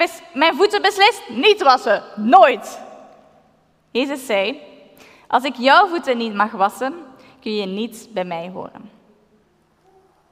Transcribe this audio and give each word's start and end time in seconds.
bes- 0.00 0.22
mijn 0.32 0.56
voeten 0.56 0.82
beslist 0.82 1.22
niet 1.28 1.62
wassen. 1.62 2.02
Nooit. 2.16 2.80
Jezus 3.90 4.26
zei, 4.26 4.60
als 5.28 5.44
ik 5.44 5.54
jouw 5.56 5.88
voeten 5.88 6.16
niet 6.16 6.34
mag 6.34 6.50
wassen, 6.50 6.94
kun 7.40 7.54
je 7.54 7.66
niet 7.66 8.08
bij 8.10 8.24
mij 8.24 8.50
horen. 8.54 8.90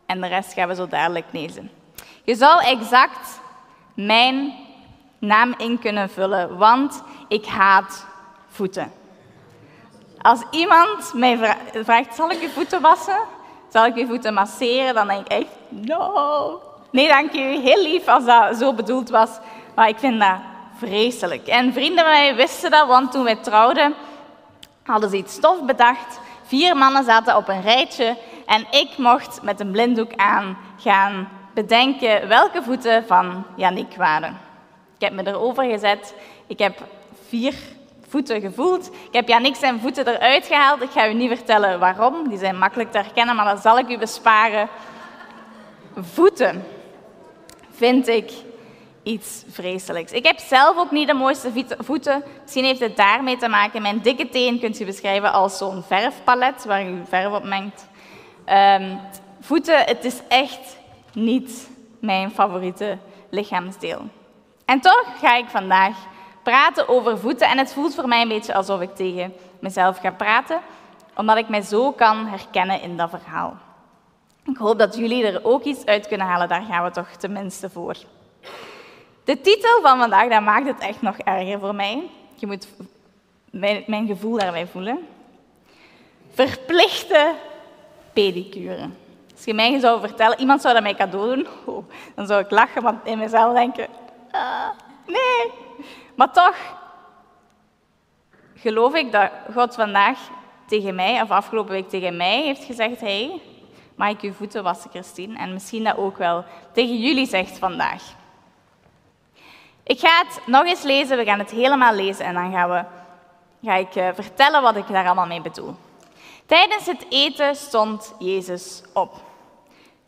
En 0.07 0.21
de 0.21 0.27
rest 0.27 0.53
gaan 0.53 0.69
we 0.69 0.75
zo 0.75 0.87
dadelijk 0.87 1.27
lezen. 1.31 1.71
Je 2.25 2.35
zal 2.35 2.61
exact 2.61 3.41
mijn 3.95 4.54
naam 5.18 5.54
in 5.59 5.79
kunnen 5.79 6.11
vullen, 6.11 6.59
want 6.59 7.03
ik 7.29 7.46
haat 7.46 8.07
voeten. 8.48 8.93
Als 10.19 10.43
iemand 10.50 11.14
mij 11.14 11.37
vra- 11.37 11.82
vraagt, 11.85 12.14
zal 12.14 12.30
ik 12.30 12.41
je 12.41 12.50
voeten 12.50 12.80
wassen? 12.80 13.19
Zal 13.69 13.87
ik 13.87 13.96
je 13.96 14.07
voeten 14.07 14.35
masseren? 14.35 14.95
Dan 14.95 15.07
denk 15.09 15.21
ik 15.27 15.32
echt, 15.32 15.50
no. 15.69 16.61
Nee, 16.91 17.09
dank 17.09 17.32
u. 17.32 17.39
Heel 17.39 17.82
lief 17.82 18.09
als 18.09 18.25
dat 18.25 18.57
zo 18.57 18.73
bedoeld 18.73 19.11
was. 19.11 19.30
Maar 19.75 19.89
ik 19.89 19.98
vind 19.98 20.21
dat 20.21 20.36
vreselijk. 20.79 21.46
En 21.46 21.72
vrienden 21.72 22.04
van 22.04 22.13
mij 22.13 22.35
wisten 22.35 22.71
dat, 22.71 22.86
want 22.86 23.13
toen 23.13 23.25
wij 23.25 23.36
trouwden, 23.36 23.94
hadden 24.82 25.11
ze 25.11 25.16
iets 25.16 25.35
stof 25.35 25.64
bedacht. 25.64 26.21
Vier 26.43 26.77
mannen 26.77 27.04
zaten 27.04 27.36
op 27.36 27.49
een 27.49 27.63
rijtje 27.63 28.16
en 28.46 28.66
ik 28.71 28.99
mocht 28.99 29.43
met 29.43 29.61
een 29.61 29.71
blinddoek 29.71 30.13
aan 30.16 30.58
gaan 30.79 31.29
bedenken 31.54 32.28
welke 32.28 32.62
voeten 32.62 33.06
van 33.06 33.44
Yannick 33.56 33.97
waren. 33.97 34.39
Ik 34.98 35.05
heb 35.05 35.12
me 35.12 35.27
erover 35.27 35.64
gezet. 35.64 36.14
Ik 36.47 36.58
heb 36.58 36.78
vier 37.28 37.55
voeten 38.08 38.41
gevoeld. 38.41 38.86
Ik 38.86 39.12
heb 39.12 39.28
Yannick 39.28 39.56
zijn 39.56 39.80
voeten 39.80 40.08
eruit 40.08 40.47
gehaald. 40.47 40.83
Ik 40.83 40.91
ga 40.91 41.08
u 41.08 41.14
niet 41.14 41.28
vertellen 41.36 41.78
waarom. 41.78 42.28
Die 42.28 42.39
zijn 42.39 42.58
makkelijk 42.58 42.92
te 42.92 42.98
herkennen, 42.98 43.36
maar 43.36 43.55
dat 43.55 43.62
zal 43.62 43.78
ik 43.78 43.89
u 43.89 43.98
besparen. 43.98 44.69
Voeten 46.00 46.64
vind 47.78 48.09
ik 48.09 48.33
iets 49.03 49.45
vreselijks. 49.50 50.12
Ik 50.12 50.27
heb 50.27 50.39
zelf 50.39 50.77
ook 50.77 50.91
niet 50.91 51.09
de 51.09 51.14
mooiste 51.14 51.64
voeten. 51.78 52.25
Misschien 52.42 52.64
heeft 52.64 52.81
het 52.81 52.97
daarmee 52.97 53.36
te 53.36 53.48
maken. 53.48 53.83
Mijn 53.83 54.00
dikke 54.00 54.28
teen 54.28 54.58
kunt 54.61 54.80
u 54.80 54.84
beschrijven 54.84 55.33
als 55.33 55.58
zo'n 55.58 55.83
verfpalet 55.83 56.64
waar 56.64 56.89
u 56.89 57.00
verf 57.08 57.33
op 57.33 57.44
mengt. 57.44 57.86
Ehm, 58.44 58.97
voeten, 59.41 59.78
het 59.84 60.05
is 60.05 60.20
echt 60.28 60.77
niet 61.12 61.70
mijn 62.00 62.30
favoriete 62.30 62.98
lichaamsdeel. 63.30 64.00
En 64.64 64.80
toch 64.80 65.05
ga 65.20 65.36
ik 65.36 65.48
vandaag 65.48 65.97
praten 66.42 66.89
over 66.89 67.19
voeten. 67.19 67.48
En 67.48 67.58
het 67.58 67.72
voelt 67.72 67.95
voor 67.95 68.08
mij 68.08 68.22
een 68.22 68.28
beetje 68.28 68.55
alsof 68.55 68.80
ik 68.80 68.95
tegen 68.95 69.34
mezelf 69.61 69.98
ga 69.98 70.11
praten, 70.11 70.61
omdat 71.14 71.36
ik 71.36 71.48
mij 71.48 71.62
zo 71.62 71.92
kan 71.92 72.27
herkennen 72.27 72.83
in 72.83 72.97
dat 72.97 73.11
verhaal. 73.11 73.56
Ik 74.48 74.56
hoop 74.56 74.78
dat 74.78 74.96
jullie 74.96 75.27
er 75.27 75.44
ook 75.44 75.64
iets 75.64 75.84
uit 75.84 76.08
kunnen 76.08 76.27
halen, 76.27 76.48
daar 76.48 76.62
gaan 76.62 76.84
we 76.84 76.91
toch 76.91 77.08
tenminste 77.08 77.70
voor. 77.70 77.96
De 79.24 79.40
titel 79.40 79.80
van 79.82 79.98
vandaag, 79.98 80.28
dat 80.28 80.42
maakt 80.42 80.66
het 80.66 80.78
echt 80.78 81.02
nog 81.02 81.18
erger 81.18 81.58
voor 81.58 81.74
mij. 81.74 82.02
Je 82.34 82.46
moet 82.46 82.68
mijn, 83.50 84.06
gevoel 84.06 84.38
daarbij 84.38 84.66
voelen. 84.66 85.06
Verplichte 86.32 87.34
pedicure. 88.12 88.88
Als 89.34 89.44
je 89.44 89.55
mij 89.55 89.78
zou 89.78 90.00
vertellen, 90.00 90.40
iemand 90.40 90.60
zou 90.60 90.74
dat 90.74 90.83
mij 90.83 90.94
cadeau 90.94 91.34
doen, 91.34 91.46
oh, 91.66 91.84
dan 92.14 92.27
zou 92.27 92.42
ik 92.42 92.50
lachen, 92.50 92.83
maar 92.83 93.00
in 93.05 93.18
mezelf 93.18 93.55
denken, 93.55 93.86
ah, 94.30 94.68
nee. 95.06 95.50
Maar 96.14 96.33
toch 96.33 96.56
geloof 98.55 98.94
ik 98.94 99.12
dat 99.12 99.30
God 99.55 99.74
vandaag 99.74 100.18
tegen 100.66 100.94
mij, 100.94 101.22
of 101.22 101.30
afgelopen 101.30 101.72
week 101.72 101.88
tegen 101.88 102.16
mij, 102.16 102.42
heeft 102.42 102.64
gezegd, 102.64 103.00
hey, 103.00 103.40
mag 103.98 104.08
ik 104.08 104.20
uw 104.20 104.32
voeten 104.32 104.62
wassen, 104.62 104.91
Christine? 104.91 105.38
En 105.38 105.52
misschien 105.52 105.84
dat 105.84 105.96
ook 105.96 106.18
wel 106.18 106.44
tegen 106.72 106.98
jullie 106.98 107.27
zegt 107.27 107.58
vandaag. 107.58 108.02
Ik 109.82 109.98
ga 109.98 110.24
het 110.27 110.40
nog 110.46 110.64
eens 110.64 110.82
lezen, 110.82 111.16
we 111.16 111.24
gaan 111.24 111.38
het 111.38 111.50
helemaal 111.50 111.94
lezen 111.94 112.24
en 112.24 112.34
dan 112.34 112.52
gaan 112.52 112.70
we, 112.70 112.84
ga 113.62 113.74
ik 113.74 113.94
eh, 113.94 114.08
vertellen 114.14 114.62
wat 114.62 114.77
ik 114.77 114.88
daar 114.88 115.05
allemaal 115.05 115.27
mee 115.27 115.40
bedoel. 115.40 115.74
Tijdens 116.46 116.86
het 116.86 117.06
eten 117.08 117.56
stond 117.56 118.14
Jezus 118.18 118.83
op. 118.92 119.14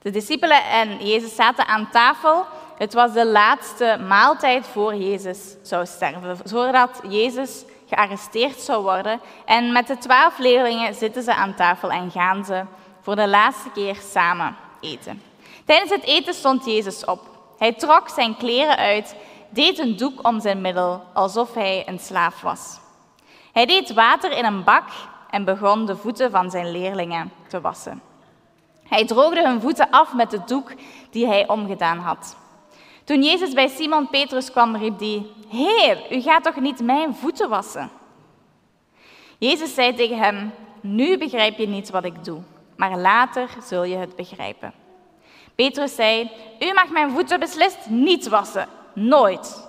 De 0.03 0.10
discipelen 0.10 0.65
en 0.65 1.06
Jezus 1.06 1.34
zaten 1.34 1.66
aan 1.66 1.91
tafel. 1.91 2.44
Het 2.78 2.94
was 2.94 3.12
de 3.12 3.26
laatste 3.26 3.98
maaltijd 4.09 4.66
voor 4.66 4.94
Jezus 4.94 5.56
zou 5.62 5.86
sterven, 5.86 6.36
zodat 6.44 7.00
Jezus 7.09 7.65
gearresteerd 7.88 8.60
zou 8.60 8.82
worden. 8.82 9.20
En 9.44 9.72
met 9.72 9.86
de 9.86 9.98
twaalf 9.98 10.38
leerlingen 10.38 10.94
zitten 10.94 11.22
ze 11.22 11.34
aan 11.34 11.54
tafel 11.54 11.91
en 11.91 12.10
gaan 12.10 12.44
ze 12.44 12.65
voor 13.00 13.16
de 13.16 13.28
laatste 13.28 13.71
keer 13.71 13.97
samen 14.12 14.56
eten. 14.81 15.22
Tijdens 15.65 15.91
het 15.91 16.03
eten 16.03 16.34
stond 16.34 16.65
Jezus 16.65 17.05
op. 17.05 17.21
Hij 17.59 17.72
trok 17.72 18.09
zijn 18.09 18.37
kleren 18.37 18.77
uit, 18.77 19.15
deed 19.49 19.78
een 19.78 19.97
doek 19.97 20.27
om 20.27 20.41
zijn 20.41 20.61
middel, 20.61 21.03
alsof 21.12 21.55
hij 21.55 21.89
een 21.89 21.99
slaaf 21.99 22.41
was. 22.41 22.78
Hij 23.53 23.66
deed 23.66 23.93
water 23.93 24.33
in 24.33 24.44
een 24.44 24.65
bak 24.65 24.89
en 25.31 25.44
begon 25.44 25.87
de 25.87 25.97
voeten 25.97 26.31
van 26.31 26.50
zijn 26.50 26.71
leerlingen 26.71 27.33
te 27.49 27.60
wassen. 27.60 28.03
Hij 28.89 29.06
droogde 29.06 29.43
hun 29.43 29.60
voeten 29.60 29.91
af 29.91 30.15
met 30.15 30.31
de 30.31 30.41
doek 30.47 30.72
die 31.10 31.27
hij 31.27 31.49
omgedaan 31.49 31.99
had. 31.99 32.37
Toen 33.05 33.22
Jezus 33.22 33.53
bij 33.53 33.69
Simon 33.69 34.09
Petrus 34.09 34.50
kwam, 34.50 34.77
riep 34.77 34.99
hij: 34.99 35.27
Heer, 35.49 36.12
u 36.12 36.21
gaat 36.21 36.43
toch 36.43 36.60
niet 36.60 36.81
mijn 36.81 37.15
voeten 37.15 37.49
wassen? 37.49 37.91
Jezus 39.39 39.75
zei 39.75 39.94
tegen 39.94 40.19
hem: 40.19 40.53
Nu 40.81 41.19
begrijp 41.19 41.59
je 41.59 41.69
niet 41.69 41.91
wat 41.91 42.05
ik 42.05 42.25
doe, 42.25 42.41
maar 42.80 42.98
later 42.98 43.48
zul 43.62 43.84
je 43.84 43.96
het 43.96 44.16
begrijpen. 44.16 44.72
Petrus 45.54 45.94
zei: 45.94 46.30
U 46.58 46.72
mag 46.72 46.88
mijn 46.88 47.10
voeten 47.10 47.41
beslist 47.41 47.88
niet 47.88 48.28
wassen, 48.28 48.68
nooit. 48.94 49.68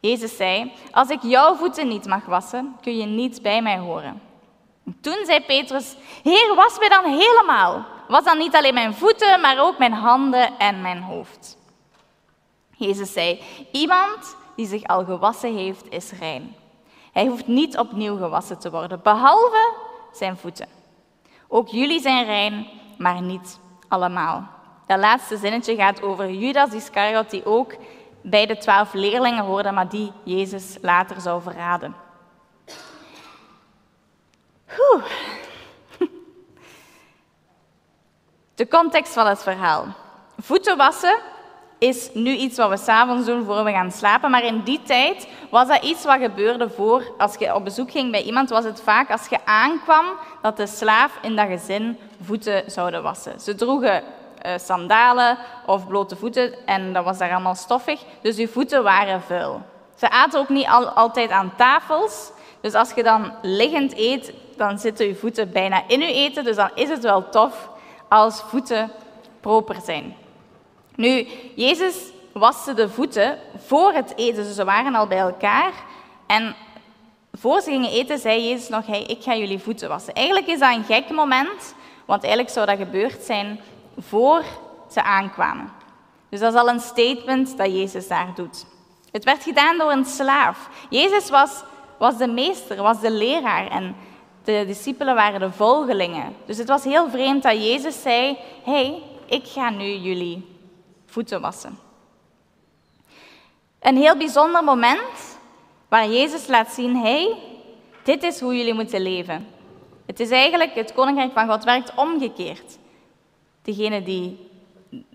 Jezus 0.00 0.36
zei: 0.36 0.72
Als 0.90 1.08
ik 1.08 1.22
jouw 1.22 1.54
voeten 1.54 1.88
niet 1.88 2.06
mag 2.06 2.24
wassen, 2.24 2.76
kun 2.80 2.96
je 2.96 3.06
niet 3.06 3.42
bij 3.42 3.62
mij 3.62 3.78
horen. 3.78 4.22
Toen 5.00 5.24
zei 5.24 5.40
Petrus: 5.40 5.96
Heer, 6.22 6.54
was 6.54 6.78
mij 6.78 6.88
dan 6.88 7.04
helemaal. 7.04 7.84
Was 8.08 8.24
dan 8.24 8.38
niet 8.38 8.54
alleen 8.54 8.74
mijn 8.74 8.94
voeten, 8.94 9.40
maar 9.40 9.60
ook 9.60 9.78
mijn 9.78 9.92
handen 9.92 10.58
en 10.58 10.80
mijn 10.80 11.02
hoofd. 11.02 11.56
Jezus 12.76 13.12
zei: 13.12 13.40
Iemand 13.72 14.36
die 14.56 14.66
zich 14.66 14.84
al 14.84 15.04
gewassen 15.04 15.56
heeft, 15.56 15.90
is 15.90 16.12
rein. 16.12 16.56
Hij 17.12 17.26
hoeft 17.26 17.46
niet 17.46 17.78
opnieuw 17.78 18.16
gewassen 18.16 18.58
te 18.58 18.70
worden, 18.70 19.00
behalve 19.02 19.83
zijn 20.16 20.36
voeten. 20.36 20.68
Ook 21.48 21.68
jullie 21.68 22.00
zijn 22.00 22.24
rein, 22.24 22.66
maar 22.98 23.22
niet 23.22 23.58
allemaal. 23.88 24.48
Dat 24.86 24.98
laatste 24.98 25.36
zinnetje 25.36 25.76
gaat 25.76 26.02
over 26.02 26.30
Judas 26.30 26.72
Iscariot, 26.72 27.30
die 27.30 27.46
ook 27.46 27.74
bij 28.22 28.46
de 28.46 28.56
twaalf 28.56 28.92
leerlingen 28.92 29.44
hoorde, 29.44 29.70
maar 29.70 29.88
die 29.88 30.12
Jezus 30.24 30.78
later 30.80 31.20
zou 31.20 31.42
verraden. 31.42 31.94
De 38.54 38.68
context 38.68 39.12
van 39.12 39.26
het 39.26 39.42
verhaal. 39.42 39.86
Voeten 40.38 40.76
wassen 40.76 41.18
is 41.84 42.10
nu 42.12 42.34
iets 42.34 42.56
wat 42.56 42.68
we 42.68 42.76
s'avonds 42.76 43.26
doen 43.26 43.44
voor 43.44 43.64
we 43.64 43.70
gaan 43.70 43.92
slapen, 43.92 44.30
maar 44.30 44.44
in 44.44 44.60
die 44.62 44.82
tijd 44.82 45.28
was 45.50 45.68
dat 45.68 45.84
iets 45.84 46.04
wat 46.04 46.20
gebeurde 46.20 46.70
voor, 46.70 47.02
als 47.18 47.34
je 47.38 47.54
op 47.54 47.64
bezoek 47.64 47.90
ging 47.90 48.10
bij 48.10 48.22
iemand, 48.22 48.50
was 48.50 48.64
het 48.64 48.80
vaak 48.80 49.10
als 49.10 49.26
je 49.28 49.38
aankwam 49.44 50.04
dat 50.42 50.56
de 50.56 50.66
slaaf 50.66 51.18
in 51.22 51.36
dat 51.36 51.46
gezin 51.46 51.98
voeten 52.22 52.62
zouden 52.66 53.02
wassen. 53.02 53.40
Ze 53.40 53.54
droegen 53.54 54.02
uh, 54.02 54.52
sandalen 54.56 55.38
of 55.66 55.86
blote 55.86 56.16
voeten 56.16 56.66
en 56.66 56.92
dat 56.92 57.04
was 57.04 57.18
daar 57.18 57.32
allemaal 57.32 57.54
stoffig, 57.54 58.02
dus 58.20 58.36
je 58.36 58.48
voeten 58.48 58.82
waren 58.82 59.22
vuil. 59.22 59.62
Ze 59.96 60.10
aten 60.10 60.40
ook 60.40 60.48
niet 60.48 60.66
al, 60.66 60.88
altijd 60.88 61.30
aan 61.30 61.52
tafels, 61.56 62.30
dus 62.60 62.74
als 62.74 62.92
je 62.92 63.02
dan 63.02 63.32
liggend 63.42 63.96
eet, 63.96 64.32
dan 64.56 64.78
zitten 64.78 65.06
je 65.06 65.14
voeten 65.14 65.52
bijna 65.52 65.82
in 65.86 66.00
je 66.00 66.12
eten, 66.12 66.44
dus 66.44 66.56
dan 66.56 66.70
is 66.74 66.88
het 66.88 67.02
wel 67.02 67.28
tof 67.28 67.68
als 68.08 68.40
voeten 68.40 68.90
proper 69.40 69.76
zijn. 69.84 70.23
Nu, 70.96 71.26
Jezus 71.54 71.96
waste 72.32 72.74
de 72.74 72.88
voeten 72.88 73.38
voor 73.56 73.92
het 73.92 74.12
eten, 74.16 74.44
dus 74.44 74.54
ze 74.54 74.64
waren 74.64 74.94
al 74.94 75.06
bij 75.06 75.18
elkaar. 75.18 75.72
En 76.26 76.54
voor 77.32 77.60
ze 77.60 77.70
gingen 77.70 77.90
eten, 77.90 78.18
zei 78.18 78.48
Jezus 78.48 78.68
nog, 78.68 78.86
hey, 78.86 79.02
ik 79.02 79.22
ga 79.22 79.36
jullie 79.36 79.58
voeten 79.58 79.88
wassen. 79.88 80.14
Eigenlijk 80.14 80.46
is 80.46 80.58
dat 80.58 80.74
een 80.74 80.84
gek 80.84 81.10
moment, 81.10 81.74
want 82.04 82.22
eigenlijk 82.22 82.52
zou 82.52 82.66
dat 82.66 82.78
gebeurd 82.78 83.22
zijn 83.22 83.60
voor 83.98 84.44
ze 84.90 85.02
aankwamen. 85.02 85.72
Dus 86.28 86.40
dat 86.40 86.54
is 86.54 86.60
al 86.60 86.68
een 86.68 86.80
statement 86.80 87.56
dat 87.56 87.66
Jezus 87.66 88.08
daar 88.08 88.32
doet. 88.34 88.66
Het 89.10 89.24
werd 89.24 89.42
gedaan 89.42 89.78
door 89.78 89.92
een 89.92 90.04
slaaf. 90.04 90.68
Jezus 90.90 91.30
was, 91.30 91.62
was 91.98 92.16
de 92.16 92.26
meester, 92.26 92.82
was 92.82 93.00
de 93.00 93.10
leraar 93.10 93.70
en 93.70 93.96
de 94.44 94.64
discipelen 94.66 95.14
waren 95.14 95.40
de 95.40 95.50
volgelingen. 95.50 96.36
Dus 96.46 96.58
het 96.58 96.68
was 96.68 96.84
heel 96.84 97.10
vreemd 97.10 97.42
dat 97.42 97.64
Jezus 97.64 98.02
zei, 98.02 98.38
hey, 98.64 99.02
ik 99.26 99.46
ga 99.46 99.70
nu 99.70 99.94
jullie 99.94 100.53
voeten 101.14 101.40
wassen. 101.40 101.78
Een 103.80 103.96
heel 103.96 104.16
bijzonder 104.16 104.64
moment 104.64 105.38
waar 105.88 106.08
Jezus 106.08 106.46
laat 106.46 106.70
zien, 106.72 106.96
hey, 106.96 107.38
dit 108.02 108.22
is 108.22 108.40
hoe 108.40 108.56
jullie 108.56 108.74
moeten 108.74 109.00
leven. 109.00 109.46
Het 110.06 110.20
is 110.20 110.30
eigenlijk, 110.30 110.74
het 110.74 110.92
koninkrijk 110.92 111.32
van 111.32 111.48
God 111.48 111.64
werkt 111.64 111.94
omgekeerd. 111.94 112.78
Degene 113.62 114.02
die 114.02 114.50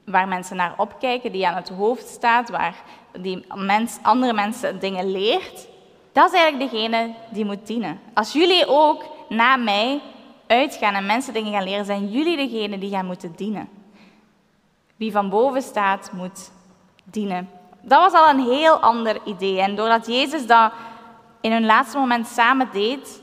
waar 0.05 0.27
mensen 0.27 0.55
naar 0.55 0.73
opkijken, 0.77 1.31
die 1.31 1.47
aan 1.47 1.55
het 1.55 1.69
hoofd 1.69 2.07
staat, 2.07 2.49
waar 2.49 2.83
die 3.19 3.45
mens, 3.55 3.97
andere 4.01 4.33
mensen 4.33 4.79
dingen 4.79 5.11
leert, 5.11 5.67
dat 6.11 6.33
is 6.33 6.39
eigenlijk 6.39 6.71
degene 6.71 7.13
die 7.31 7.45
moet 7.45 7.67
dienen. 7.67 7.99
Als 8.13 8.33
jullie 8.33 8.67
ook 8.67 9.05
na 9.29 9.55
mij 9.55 10.01
uitgaan 10.47 10.93
en 10.93 11.05
mensen 11.05 11.33
dingen 11.33 11.53
gaan 11.53 11.63
leren, 11.63 11.85
zijn 11.85 12.09
jullie 12.09 12.37
degene 12.37 12.77
die 12.77 12.89
gaan 12.89 13.05
moeten 13.05 13.33
dienen. 13.35 13.78
Wie 14.99 15.11
van 15.11 15.29
boven 15.29 15.61
staat, 15.61 16.11
moet 16.11 16.51
dienen. 17.03 17.49
Dat 17.81 18.11
was 18.11 18.21
al 18.21 18.29
een 18.29 18.39
heel 18.39 18.79
ander 18.79 19.17
idee. 19.25 19.61
En 19.61 19.75
doordat 19.75 20.07
Jezus 20.07 20.47
dat 20.47 20.71
in 21.41 21.51
hun 21.51 21.65
laatste 21.65 21.97
moment 21.97 22.27
samen 22.27 22.69
deed, 22.71 23.21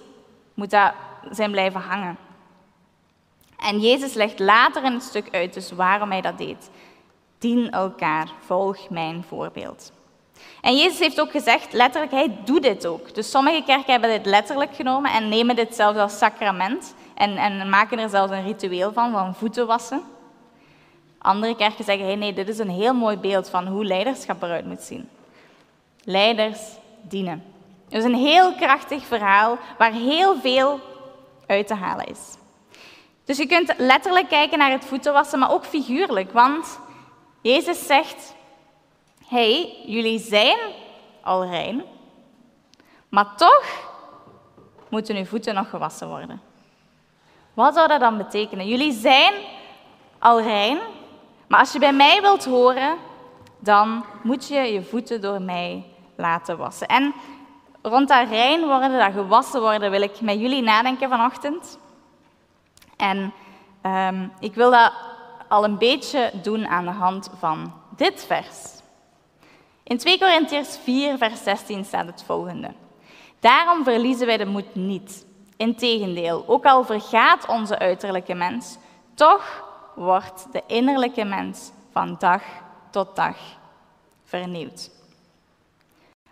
moet 0.55 0.71
dat 0.71 0.93
zijn 1.31 1.51
blijven 1.51 1.81
hangen. 1.81 2.17
En 3.59 3.81
Jezus 3.81 4.15
legt 4.15 4.39
later 4.39 4.85
in 4.85 4.93
het 4.93 5.03
stuk 5.03 5.29
uit 5.35 5.55
dus 5.55 5.73
waarom 5.73 6.11
hij 6.11 6.21
dat 6.21 6.39
deed. 6.39 6.71
Dien 7.39 7.71
elkaar, 7.71 8.29
volg 8.45 8.91
mijn 8.91 9.25
voorbeeld. 9.29 9.93
En 10.61 10.77
Jezus 10.77 10.99
heeft 10.99 11.21
ook 11.21 11.31
gezegd, 11.31 11.73
letterlijk, 11.73 12.13
hij 12.13 12.39
doet 12.45 12.63
dit 12.63 12.87
ook. 12.87 13.15
Dus 13.15 13.31
sommige 13.31 13.63
kerken 13.63 13.93
hebben 13.93 14.11
dit 14.11 14.27
letterlijk 14.27 14.75
genomen 14.75 15.11
en 15.11 15.29
nemen 15.29 15.57
dit 15.57 15.75
zelfs 15.75 15.99
als 15.99 16.19
sacrament. 16.19 16.95
En, 17.15 17.37
en 17.37 17.69
maken 17.69 17.99
er 17.99 18.09
zelfs 18.09 18.33
een 18.33 18.45
ritueel 18.45 18.93
van, 18.93 19.13
van 19.13 19.35
voeten 19.35 19.67
wassen. 19.67 20.03
Andere 21.27 21.57
kerken 21.57 21.85
zeggen, 21.85 22.07
hey, 22.07 22.17
nee, 22.17 22.33
dit 22.33 22.49
is 22.49 22.59
een 22.59 22.71
heel 22.71 22.95
mooi 22.95 23.17
beeld 23.17 23.51
van 23.51 23.67
hoe 23.67 23.85
leiderschap 23.85 24.43
eruit 24.43 24.67
moet 24.67 24.81
zien. 24.81 25.09
Leiders 26.05 26.61
dienen. 27.01 27.45
Het 27.85 27.99
is 27.99 28.05
een 28.05 28.15
heel 28.15 28.53
krachtig 28.53 29.05
verhaal 29.05 29.59
waar 29.79 29.93
heel 29.93 30.41
veel 30.41 30.81
uit 31.47 31.67
te 31.67 31.75
halen 31.75 32.07
is. 32.07 32.21
Dus 33.25 33.37
je 33.37 33.47
kunt 33.47 33.75
letterlijk 33.77 34.29
kijken 34.29 34.59
naar 34.59 34.71
het 34.71 34.85
voeten 34.85 35.13
wassen, 35.13 35.39
maar 35.39 35.53
ook 35.53 35.65
figuurlijk. 35.65 36.33
Want 36.33 36.79
Jezus 37.41 37.87
zegt, 37.87 38.35
hey, 39.27 39.77
jullie 39.87 40.19
zijn 40.19 40.59
al 41.23 41.45
rein, 41.45 41.85
maar 43.09 43.37
toch 43.37 43.65
moeten 44.89 45.17
uw 45.17 45.25
voeten 45.25 45.55
nog 45.55 45.71
gewassen 45.71 46.09
worden. 46.09 46.41
Wat 47.55 47.75
zou 47.75 47.89
dat 47.89 48.01
dan 48.01 48.17
betekenen? 48.17 48.69
Jullie 48.69 48.93
zijn 48.93 49.35
al 50.19 50.41
rein, 50.41 50.79
maar 51.47 51.61
als 51.61 51.73
je 51.73 51.79
bij 51.79 51.93
mij 51.93 52.21
wilt 52.21 52.45
horen, 52.45 52.97
dan 53.59 54.05
moet 54.23 54.49
je 54.49 54.59
je 54.59 54.83
voeten 54.83 55.21
door 55.21 55.43
mij 55.43 55.85
laten 56.17 56.57
wassen. 56.57 56.87
En 56.87 57.15
rond 57.83 58.09
dat 58.09 58.29
rein 58.29 58.67
worden, 58.67 58.99
dat 58.99 59.13
gewassen 59.13 59.61
worden, 59.61 59.91
wil 59.91 60.03
ik 60.03 60.21
met 60.21 60.41
jullie 60.41 60.63
nadenken 60.63 61.09
vanochtend. 61.09 61.79
En 62.97 63.33
um, 63.83 64.33
ik 64.41 64.55
wil 64.55 64.71
dat 64.71 64.93
al 65.49 65.65
een 65.65 65.79
beetje 65.79 66.31
doen 66.43 66.67
aan 66.67 66.85
de 66.85 66.91
hand 66.91 67.31
van 67.39 67.73
dit 67.97 68.25
vers. 68.27 68.75
In 69.83 69.99
2 69.99 70.19
Korintiërs 70.19 70.79
4, 70.79 71.19
vers 71.19 71.43
16 71.43 71.85
staat 71.85 72.07
het 72.07 72.23
volgende. 72.27 72.71
Daarom 73.41 73.85
verliezen 73.85 74.27
wij 74.27 74.37
de 74.37 74.47
moed 74.47 74.75
niet. 74.75 75.27
Integendeel, 75.57 76.45
ook 76.47 76.65
al 76.65 76.85
vergaat 76.85 77.47
onze 77.47 77.79
uiterlijke 77.79 78.35
mens, 78.35 78.79
toch 79.15 79.66
wordt 79.97 80.47
de 80.53 80.63
innerlijke 80.67 81.25
mens 81.25 81.71
van 81.93 82.17
dag 82.19 82.43
tot 82.91 83.17
dag 83.17 83.37
vernieuwd. 84.25 84.91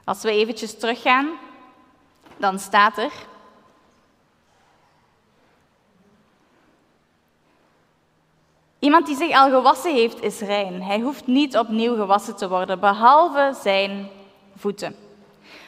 Als 0.05 0.22
we 0.22 0.31
eventjes 0.31 0.78
teruggaan, 0.78 1.28
dan 2.37 2.58
staat 2.58 2.99
er 2.99 3.12
Iemand 8.84 9.06
die 9.06 9.16
zich 9.16 9.37
al 9.37 9.50
gewassen 9.50 9.94
heeft, 9.94 10.22
is 10.22 10.40
rein. 10.40 10.82
Hij 10.82 11.00
hoeft 11.00 11.26
niet 11.26 11.58
opnieuw 11.58 11.94
gewassen 11.94 12.37
te 12.37 12.49
worden, 12.49 12.81
behalve 12.81 13.56
zijn 13.62 14.08
voeten. 14.56 14.96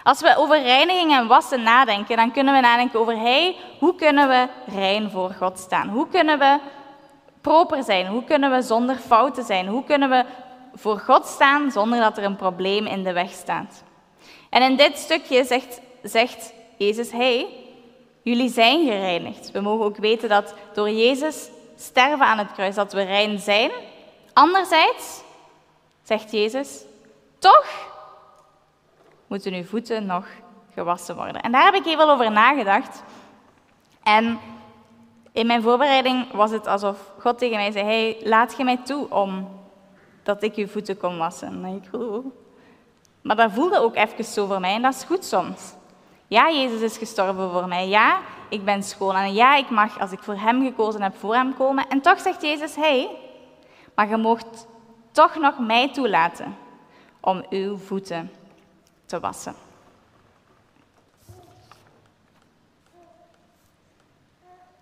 Als 0.02 0.20
we 0.20 0.34
over 0.36 0.62
reiniging 0.62 1.12
en 1.12 1.26
wassen 1.26 1.62
nadenken, 1.62 2.16
dan 2.16 2.32
kunnen 2.32 2.54
we 2.54 2.60
nadenken 2.60 3.00
over 3.00 3.18
hey, 3.18 3.56
hoe 3.78 3.94
kunnen 3.94 4.28
we 4.28 4.48
rein 4.66 5.10
voor 5.10 5.30
God 5.30 5.58
staan? 5.58 5.88
Hoe 5.88 6.08
kunnen 6.08 6.38
we 6.38 6.58
proper 7.46 7.82
zijn? 7.82 8.06
Hoe 8.06 8.24
kunnen 8.24 8.50
we 8.50 8.62
zonder 8.62 8.96
fouten 8.96 9.44
zijn? 9.44 9.66
Hoe 9.66 9.84
kunnen 9.84 10.10
we 10.10 10.24
voor 10.74 10.98
God 10.98 11.26
staan 11.26 11.70
zonder 11.70 12.00
dat 12.00 12.18
er 12.18 12.24
een 12.24 12.36
probleem 12.36 12.86
in 12.86 13.04
de 13.04 13.12
weg 13.12 13.30
staat? 13.30 13.82
En 14.50 14.62
in 14.62 14.76
dit 14.76 14.98
stukje 14.98 15.44
zegt, 15.44 15.80
zegt 16.02 16.52
Jezus, 16.76 17.10
hey, 17.10 17.46
jullie 18.22 18.48
zijn 18.48 18.84
gereinigd. 18.84 19.50
We 19.50 19.60
mogen 19.60 19.84
ook 19.84 19.96
weten 19.96 20.28
dat 20.28 20.54
door 20.74 20.90
Jezus 20.90 21.48
sterven 21.76 22.26
aan 22.26 22.38
het 22.38 22.52
kruis, 22.52 22.74
dat 22.74 22.92
we 22.92 23.02
rein 23.02 23.38
zijn. 23.38 23.70
Anderzijds, 24.32 25.22
zegt 26.02 26.30
Jezus, 26.30 26.82
toch 27.38 27.66
moeten 29.26 29.54
uw 29.54 29.64
voeten 29.64 30.06
nog 30.06 30.26
gewassen 30.74 31.16
worden. 31.16 31.42
En 31.42 31.52
daar 31.52 31.64
heb 31.64 31.74
ik 31.74 31.86
even 31.86 32.08
over 32.08 32.32
nagedacht. 32.32 33.02
En 34.02 34.38
in 35.36 35.46
mijn 35.46 35.62
voorbereiding 35.62 36.32
was 36.32 36.50
het 36.50 36.66
alsof 36.66 37.12
God 37.18 37.38
tegen 37.38 37.56
mij 37.56 37.70
zei, 37.70 37.84
hey, 37.84 38.16
laat 38.22 38.54
je 38.56 38.64
mij 38.64 38.76
toe 38.76 39.10
om 39.10 39.48
dat 40.22 40.42
ik 40.42 40.54
uw 40.54 40.66
voeten 40.66 40.96
kon 40.96 41.18
wassen. 41.18 41.48
En 41.48 41.64
ik. 41.64 42.00
Maar 43.22 43.36
dat 43.36 43.52
voelde 43.52 43.78
ook 43.78 43.96
even 43.96 44.24
zo 44.24 44.46
voor 44.46 44.60
mij 44.60 44.74
en 44.74 44.82
dat 44.82 44.94
is 44.94 45.04
goed 45.04 45.24
soms. 45.24 45.74
Ja, 46.26 46.50
Jezus 46.50 46.80
is 46.80 46.98
gestorven 46.98 47.50
voor 47.50 47.68
mij. 47.68 47.88
Ja, 47.88 48.20
ik 48.48 48.64
ben 48.64 48.82
schoon. 48.82 49.14
En 49.14 49.34
ja, 49.34 49.56
ik 49.56 49.70
mag, 49.70 50.00
als 50.00 50.12
ik 50.12 50.18
voor 50.18 50.36
hem 50.36 50.64
gekozen 50.64 51.02
heb, 51.02 51.16
voor 51.16 51.34
hem 51.34 51.56
komen. 51.56 51.88
En 51.88 52.00
toch 52.00 52.20
zegt 52.20 52.42
Jezus, 52.42 52.76
hey, 52.76 53.10
maar 53.94 54.08
je 54.08 54.16
mocht 54.16 54.66
toch 55.10 55.36
nog 55.38 55.58
mij 55.58 55.92
toelaten 55.92 56.56
om 57.20 57.44
uw 57.50 57.76
voeten 57.76 58.30
te 59.06 59.20
wassen. 59.20 59.65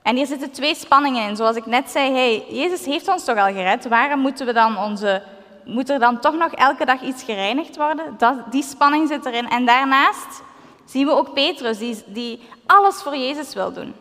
En 0.04 0.16
hier 0.16 0.26
zitten 0.26 0.50
twee 0.50 0.74
spanningen 0.74 1.28
in. 1.28 1.36
Zoals 1.36 1.56
ik 1.56 1.66
net 1.66 1.90
zei, 1.90 2.12
hey, 2.12 2.44
Jezus 2.48 2.84
heeft 2.84 3.08
ons 3.08 3.24
toch 3.24 3.38
al 3.38 3.52
gered. 3.52 3.88
Waarom 3.88 4.20
moeten 4.20 4.46
we 4.46 4.52
dan 4.52 4.78
onze, 4.78 5.22
moet 5.64 5.90
er 5.90 5.98
dan 5.98 6.20
toch 6.20 6.34
nog 6.34 6.52
elke 6.52 6.84
dag 6.84 7.02
iets 7.02 7.22
gereinigd 7.22 7.76
worden? 7.76 8.14
Dat, 8.18 8.34
die 8.50 8.62
spanning 8.62 9.08
zit 9.08 9.26
erin. 9.26 9.48
En 9.48 9.66
daarnaast 9.66 10.42
zien 10.84 11.06
we 11.06 11.12
ook 11.12 11.32
Petrus, 11.32 11.78
die, 11.78 12.02
die 12.06 12.40
alles 12.66 12.94
voor 12.94 13.16
Jezus 13.16 13.54
wil 13.54 13.72
doen. 13.72 13.94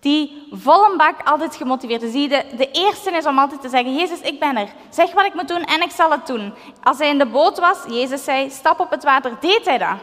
Die 0.00 0.46
vol 0.50 0.84
een 0.84 0.96
bak 0.96 1.28
altijd 1.28 1.56
gemotiveerd 1.56 2.02
is. 2.02 2.12
Die 2.12 2.28
de, 2.28 2.44
de 2.56 2.70
eerste 2.70 3.10
is 3.10 3.26
om 3.26 3.38
altijd 3.38 3.60
te 3.60 3.68
zeggen, 3.68 3.94
Jezus, 3.94 4.20
ik 4.20 4.40
ben 4.40 4.56
er. 4.56 4.68
Zeg 4.90 5.12
wat 5.12 5.26
ik 5.26 5.34
moet 5.34 5.48
doen 5.48 5.64
en 5.64 5.82
ik 5.82 5.90
zal 5.90 6.10
het 6.10 6.26
doen. 6.26 6.54
Als 6.82 6.98
hij 6.98 7.08
in 7.08 7.18
de 7.18 7.26
boot 7.26 7.58
was, 7.58 7.78
Jezus 7.88 8.24
zei, 8.24 8.50
stap 8.50 8.80
op 8.80 8.90
het 8.90 9.04
water, 9.04 9.36
deed 9.40 9.64
hij 9.64 9.78
dat. 9.78 9.96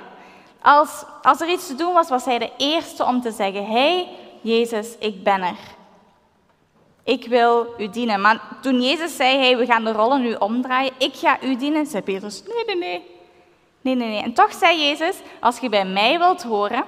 Als, 0.62 1.04
als 1.22 1.42
er 1.42 1.50
iets 1.50 1.68
te 1.68 1.76
doen 1.76 1.94
was, 1.94 2.10
was 2.10 2.26
hij 2.26 2.38
de 2.38 2.52
eerste 2.58 3.06
om 3.06 3.22
te 3.22 3.32
zeggen, 3.32 3.66
hey, 3.66 4.08
Jezus, 4.46 4.98
ik 5.00 5.24
ben 5.24 5.42
er. 5.42 5.58
Ik 7.04 7.28
wil 7.28 7.74
u 7.78 7.90
dienen. 7.90 8.22
Maar 8.22 8.58
toen 8.62 8.82
Jezus 8.82 9.16
zei, 9.16 9.38
hey, 9.38 9.58
we 9.58 9.66
gaan 9.66 9.84
de 9.84 9.92
rollen 9.92 10.22
nu 10.22 10.34
omdraaien, 10.34 10.94
ik 10.98 11.16
ga 11.16 11.42
u 11.44 11.56
dienen, 11.56 11.86
zei 11.86 12.04
Petrus, 12.04 12.44
nee, 12.44 12.66
nee, 12.66 12.76
nee. 12.76 13.06
Nee, 13.82 13.96
nee. 13.96 14.22
En 14.22 14.34
toch 14.34 14.54
zei 14.54 14.80
Jezus, 14.80 15.18
als 15.40 15.60
je 15.60 15.70
bij 15.70 15.86
mij 15.86 16.20
wilt 16.20 16.44
horen, 16.44 16.84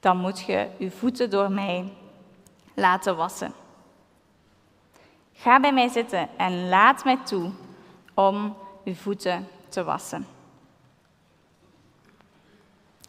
dan 0.00 0.16
moet 0.16 0.40
je 0.40 0.68
je 0.78 0.90
voeten 0.90 1.30
door 1.30 1.50
mij 1.50 1.92
laten 2.74 3.16
wassen. 3.16 3.52
Ga 5.32 5.60
bij 5.60 5.72
mij 5.72 5.88
zitten 5.88 6.28
en 6.36 6.68
laat 6.68 7.04
mij 7.04 7.18
toe 7.24 7.50
om 8.14 8.56
uw 8.84 8.94
voeten 8.94 9.48
te 9.68 9.84
wassen. 9.84 10.26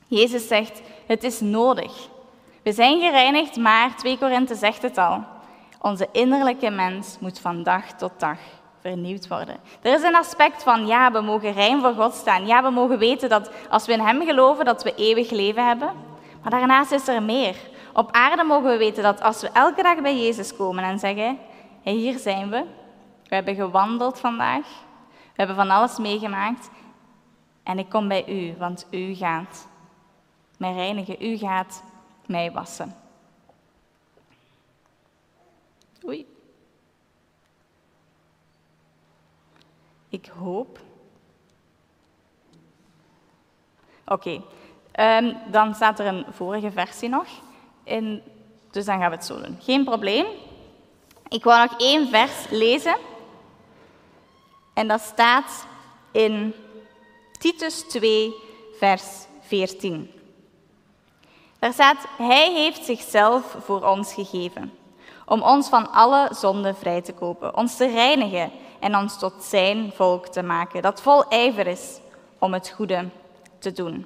Jezus 0.08 0.48
zegt, 0.48 0.82
het 1.06 1.24
is 1.24 1.40
nodig. 1.40 2.14
We 2.66 2.74
zijn 2.74 3.00
gereinigd, 3.00 3.58
maar 3.58 3.96
2 3.96 4.18
Korinthe 4.18 4.56
zegt 4.56 4.82
het 4.82 4.98
al. 4.98 5.24
Onze 5.82 6.08
innerlijke 6.12 6.70
mens 6.70 7.18
moet 7.20 7.40
van 7.40 7.64
dag 7.64 7.92
tot 7.92 8.12
dag 8.18 8.38
vernieuwd 8.80 9.28
worden. 9.28 9.58
Er 9.82 9.94
is 9.94 10.04
een 10.04 10.16
aspect 10.16 10.64
van, 10.64 10.88
ja, 10.88 11.12
we 11.12 11.22
mogen 11.22 11.54
rein 11.54 11.82
voor 11.82 11.94
God 11.94 12.14
staan. 12.14 12.46
Ja, 12.46 12.64
we 12.64 12.70
mogen 12.70 12.98
weten 12.98 13.30
dat 13.30 13.52
als 13.70 13.86
we 13.86 13.94
in 13.94 14.00
Hem 14.00 14.22
geloven, 14.22 14.66
dat 14.66 14.84
we 14.84 14.96
eeuwig 14.96 15.32
leven 15.32 15.68
hebben. 15.68 15.94
Maar 16.42 16.52
daarnaast 16.52 16.92
is 16.92 17.08
er 17.08 17.24
meer. 17.24 17.56
Op 17.94 18.12
aarde 18.12 18.44
mogen 18.44 18.70
we 18.70 18.78
weten 18.78 19.04
dat 19.04 19.22
als 19.22 19.42
we 19.42 19.50
elke 19.54 19.84
dag 19.84 20.02
bij 20.02 20.18
Jezus 20.18 20.56
komen 20.56 20.84
en 20.84 21.00
zeggen, 21.00 21.38
hier 21.82 22.18
zijn 22.18 22.50
we. 22.50 22.64
We 23.24 23.36
hebben 23.36 23.56
gewandeld 23.56 24.20
vandaag. 24.20 24.66
We 25.10 25.34
hebben 25.36 25.56
van 25.56 25.70
alles 25.70 25.98
meegemaakt. 25.98 26.70
En 27.64 27.80
ik 27.80 27.90
kom 27.90 28.08
bij 28.08 28.26
u, 28.28 28.56
want 28.58 28.88
u 28.92 29.16
gaat 29.16 29.68
mij 30.58 30.74
reinigen. 30.74 31.26
U 31.26 31.38
gaat 31.38 31.84
mij 32.28 32.52
wassen. 32.52 32.96
Oei. 36.06 36.28
Ik 40.10 40.26
hoop. 40.26 40.80
Oké, 44.06 44.42
ehm, 44.92 45.34
dan 45.52 45.76
staat 45.76 46.00
er 46.00 46.06
een 46.06 46.26
vorige 46.30 46.72
versie 46.72 47.10
nog. 47.10 47.28
In, 47.84 48.22
dus 48.72 48.86
dan 48.86 49.00
gaan 49.00 49.10
we 49.10 49.16
het 49.16 49.26
zo 49.26 49.42
doen. 49.42 49.58
Geen 49.62 49.84
probleem. 49.84 50.26
Ik 51.28 51.44
wou 51.44 51.68
nog 51.70 51.80
één 51.80 52.10
vers 52.10 52.50
lezen 52.50 52.98
En 54.74 54.88
dat 54.88 55.02
staat 55.02 55.68
in 56.12 56.54
Titus 57.40 57.82
2, 57.82 58.34
vers 58.78 59.04
14. 59.42 60.15
Daar 61.66 61.74
staat, 61.74 62.08
Hij 62.18 62.52
heeft 62.54 62.86
zichzelf 62.86 63.56
voor 63.60 63.84
ons 63.84 64.14
gegeven, 64.14 64.74
om 65.26 65.42
ons 65.42 65.70
van 65.70 65.92
alle 65.92 66.30
zonde 66.34 66.74
vrij 66.74 67.02
te 67.02 67.14
kopen, 67.14 67.58
ons 67.58 67.78
te 67.78 67.88
reinigen 67.88 68.52
en 68.80 68.96
ons 68.96 69.20
tot 69.20 69.44
Zijn 69.44 69.92
volk 69.96 70.28
te 70.28 70.44
maken, 70.44 70.82
dat 70.82 71.02
vol 71.02 71.28
ijver 71.28 71.68
is 71.68 72.00
om 72.40 72.54
het 72.54 72.70
goede 72.70 73.10
te 73.60 73.72
doen. 73.72 74.06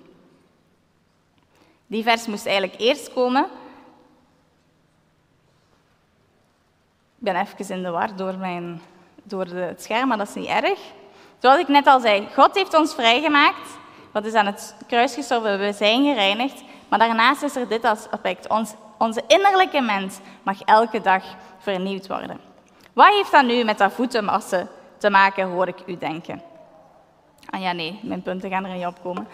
Die 1.88 2.04
vers 2.04 2.26
moest 2.26 2.46
eigenlijk 2.46 2.80
eerst 2.80 3.14
komen. 3.14 3.44
Ik 7.18 7.26
ben 7.26 7.36
even 7.36 7.76
in 7.76 7.84
de 7.84 7.90
war 7.90 8.16
door, 8.16 8.38
mijn, 8.38 8.82
door 9.24 9.46
het 9.46 9.84
scherm, 9.84 10.08
maar 10.08 10.18
dat 10.18 10.28
is 10.28 10.34
niet 10.34 10.48
erg. 10.48 10.80
Zoals 11.40 11.60
ik 11.60 11.68
net 11.68 11.88
al 11.88 12.00
zei, 12.00 12.28
God 12.36 12.56
heeft 12.56 12.78
ons 12.78 12.94
vrijgemaakt. 12.94 13.78
Wat 14.12 14.26
is 14.26 14.34
aan 14.34 14.46
het 14.46 14.76
kruis 14.88 15.14
gestorven, 15.14 15.60
we 15.60 15.74
zijn 15.74 16.04
gereinigd. 16.04 16.64
Maar 16.90 17.00
daarnaast 17.00 17.44
is 17.44 17.56
er 17.56 17.68
dit 17.68 17.84
aspect. 17.84 18.48
Ons, 18.48 18.74
onze 18.98 19.24
innerlijke 19.28 19.82
mens 19.82 20.20
mag 20.44 20.62
elke 20.62 21.02
dag 21.02 21.24
vernieuwd 21.58 22.08
worden. 22.08 22.40
Wat 22.94 23.14
heeft 23.14 23.32
dat 23.32 23.46
nu 23.46 23.64
met 23.64 23.78
dat 23.78 23.94
voetenmassen 23.94 24.70
te 24.98 25.10
maken, 25.10 25.48
hoor 25.48 25.68
ik 25.68 25.80
u 25.86 25.98
denken? 25.98 26.42
Ah 27.50 27.62
ja, 27.62 27.72
nee, 27.72 28.00
mijn 28.04 28.22
punten 28.22 28.50
gaan 28.50 28.66
er 28.66 28.76
niet 28.76 28.86
opkomen. 28.86 29.28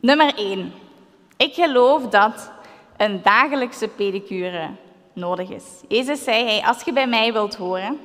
Nummer 0.00 0.34
1. 0.34 0.72
Ik 1.36 1.54
geloof 1.54 2.08
dat 2.08 2.52
een 2.96 3.22
dagelijkse 3.22 3.88
pedicure 3.88 4.70
nodig 5.12 5.50
is. 5.50 5.64
Jezus 5.88 6.24
zei, 6.24 6.62
als 6.62 6.82
je 6.82 6.92
bij 6.92 7.06
mij 7.06 7.32
wilt 7.32 7.56
horen, 7.56 8.00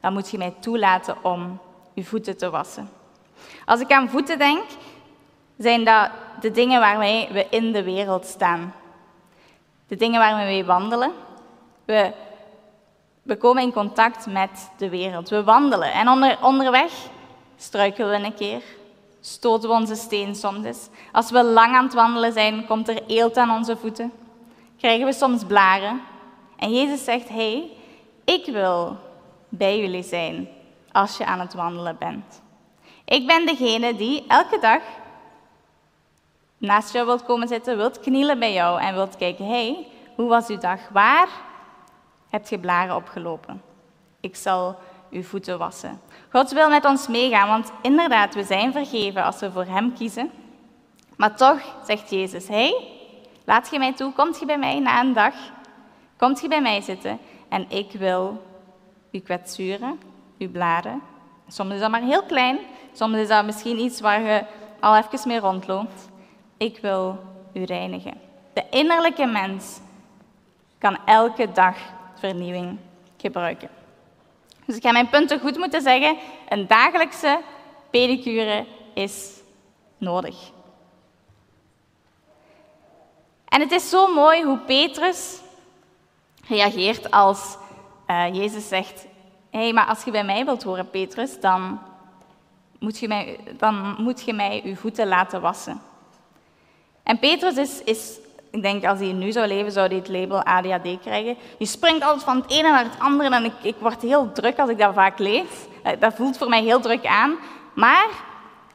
dan 0.00 0.12
moet 0.12 0.30
je 0.30 0.38
mij 0.38 0.54
toelaten 0.60 1.24
om 1.24 1.60
je 1.92 2.04
voeten 2.04 2.36
te 2.36 2.50
wassen. 2.50 2.90
Als 3.64 3.80
ik 3.80 3.90
aan 3.90 4.08
voeten 4.08 4.38
denk, 4.38 4.64
zijn 5.58 5.84
dat 5.84 6.10
de 6.40 6.50
dingen 6.50 6.80
waarmee 6.80 7.28
we 7.32 7.46
in 7.50 7.72
de 7.72 7.82
wereld 7.82 8.26
staan. 8.26 8.74
De 9.86 9.96
dingen 9.96 10.20
waarmee 10.20 10.62
we 10.62 10.66
wandelen. 10.66 11.12
We, 11.84 12.12
we 13.22 13.36
komen 13.36 13.62
in 13.62 13.72
contact 13.72 14.26
met 14.26 14.70
de 14.76 14.88
wereld. 14.88 15.28
We 15.28 15.44
wandelen 15.44 15.92
en 15.92 16.08
onder, 16.08 16.38
onderweg 16.42 16.92
struikelen 17.56 18.20
we 18.20 18.26
een 18.26 18.34
keer, 18.34 18.62
stoten 19.20 19.68
we 19.68 19.74
onze 19.74 19.94
steen 19.94 20.34
soms. 20.34 20.88
Als 21.12 21.30
we 21.30 21.44
lang 21.44 21.74
aan 21.74 21.84
het 21.84 21.94
wandelen 21.94 22.32
zijn, 22.32 22.66
komt 22.66 22.88
er 22.88 23.02
eelt 23.06 23.36
aan 23.36 23.50
onze 23.50 23.76
voeten. 23.76 24.12
Krijgen 24.78 25.06
we 25.06 25.12
soms 25.12 25.44
blaren. 25.44 26.00
En 26.56 26.72
Jezus 26.72 27.04
zegt, 27.04 27.28
hé, 27.28 27.34
hey, 27.34 27.70
ik 28.24 28.46
wil 28.46 28.96
bij 29.48 29.78
jullie 29.78 30.02
zijn 30.02 30.48
als 30.92 31.16
je 31.16 31.26
aan 31.26 31.40
het 31.40 31.54
wandelen 31.54 31.96
bent. 31.98 32.42
Ik 33.04 33.26
ben 33.26 33.46
degene 33.46 33.96
die 33.96 34.24
elke 34.28 34.58
dag 34.60 34.80
naast 36.64 36.92
jou 36.92 37.06
wilt 37.06 37.24
komen 37.24 37.48
zitten, 37.48 37.76
wilt 37.76 38.00
knielen 38.00 38.38
bij 38.38 38.52
jou 38.52 38.80
en 38.80 38.94
wilt 38.94 39.16
kijken, 39.16 39.46
hey, 39.46 39.86
hoe 40.14 40.28
was 40.28 40.48
uw 40.48 40.58
dag? 40.58 40.80
Waar 40.92 41.28
hebt 42.28 42.48
je 42.48 42.58
blaren 42.58 42.96
opgelopen? 42.96 43.62
Ik 44.20 44.36
zal 44.36 44.76
uw 45.10 45.22
voeten 45.22 45.58
wassen. 45.58 46.00
God 46.32 46.50
wil 46.50 46.68
met 46.68 46.84
ons 46.84 47.08
meegaan, 47.08 47.48
want 47.48 47.72
inderdaad, 47.82 48.34
we 48.34 48.44
zijn 48.44 48.72
vergeven 48.72 49.24
als 49.24 49.40
we 49.40 49.52
voor 49.52 49.64
Hem 49.64 49.92
kiezen. 49.92 50.30
Maar 51.16 51.36
toch 51.36 51.60
zegt 51.86 52.10
Jezus, 52.10 52.48
hé, 52.48 52.54
hey, 52.54 52.88
laat 53.44 53.70
je 53.70 53.78
mij 53.78 53.92
toe, 53.92 54.12
komt 54.12 54.38
je 54.38 54.46
bij 54.46 54.58
mij 54.58 54.78
na 54.78 55.00
een 55.00 55.12
dag, 55.12 55.34
komt 56.16 56.40
je 56.40 56.48
bij 56.48 56.62
mij 56.62 56.80
zitten 56.80 57.18
en 57.48 57.66
ik 57.68 57.92
wil 57.92 58.42
uw 59.12 59.22
kwetsuren, 59.22 60.00
uw 60.38 60.50
blaren. 60.50 61.02
Soms 61.48 61.74
is 61.74 61.80
dat 61.80 61.90
maar 61.90 62.00
heel 62.00 62.22
klein, 62.22 62.58
soms 62.92 63.16
is 63.16 63.28
dat 63.28 63.44
misschien 63.44 63.78
iets 63.78 64.00
waar 64.00 64.20
je 64.20 64.44
al 64.80 64.96
even 64.96 65.28
mee 65.28 65.40
rondloopt. 65.40 66.08
Ik 66.56 66.78
wil 66.78 67.18
u 67.52 67.64
reinigen. 67.64 68.20
De 68.52 68.64
innerlijke 68.70 69.26
mens 69.26 69.80
kan 70.78 70.98
elke 71.04 71.52
dag 71.52 71.76
vernieuwing 72.18 72.78
gebruiken. 73.16 73.68
Dus 74.64 74.76
ik 74.76 74.82
ga 74.82 74.92
mijn 74.92 75.08
punten 75.08 75.40
goed 75.40 75.56
moeten 75.58 75.82
zeggen. 75.82 76.16
Een 76.48 76.66
dagelijkse 76.66 77.40
pedicure 77.90 78.66
is 78.94 79.40
nodig. 79.98 80.36
En 83.44 83.60
het 83.60 83.72
is 83.72 83.90
zo 83.90 84.14
mooi 84.14 84.44
hoe 84.44 84.58
Petrus 84.58 85.40
reageert 86.48 87.10
als 87.10 87.56
uh, 88.06 88.34
Jezus 88.34 88.68
zegt: 88.68 89.06
Hé, 89.50 89.58
hey, 89.58 89.72
maar 89.72 89.86
als 89.86 90.04
je 90.04 90.10
bij 90.10 90.24
mij 90.24 90.44
wilt 90.44 90.62
horen, 90.62 90.90
Petrus, 90.90 91.40
dan 91.40 91.80
moet 92.78 92.98
je 92.98 93.08
mij, 93.08 93.38
dan 93.56 93.94
moet 93.98 94.22
je 94.22 94.32
mij 94.32 94.62
uw 94.64 94.74
voeten 94.74 95.06
laten 95.06 95.40
wassen. 95.40 95.80
En 97.04 97.18
Petrus 97.18 97.56
is, 97.56 97.82
is 97.82 98.18
ik 98.50 98.62
denk, 98.62 98.84
als 98.84 98.98
hij 98.98 99.12
nu 99.12 99.32
zou 99.32 99.46
leven, 99.46 99.72
zou 99.72 99.86
hij 99.86 99.96
het 99.96 100.08
label 100.08 100.42
ADHD 100.42 101.00
krijgen. 101.00 101.36
Je 101.58 101.66
springt 101.66 102.04
altijd 102.04 102.24
van 102.24 102.36
het 102.36 102.50
ene 102.50 102.70
naar 102.70 102.84
het 102.84 102.98
andere 102.98 103.34
en 103.34 103.44
ik, 103.44 103.52
ik 103.62 103.74
word 103.78 104.02
heel 104.02 104.32
druk 104.32 104.58
als 104.58 104.70
ik 104.70 104.78
dat 104.78 104.94
vaak 104.94 105.18
lees. 105.18 105.46
Eh, 105.82 105.92
dat 106.00 106.14
voelt 106.14 106.38
voor 106.38 106.48
mij 106.48 106.62
heel 106.62 106.80
druk 106.80 107.06
aan. 107.06 107.36
Maar 107.74 108.06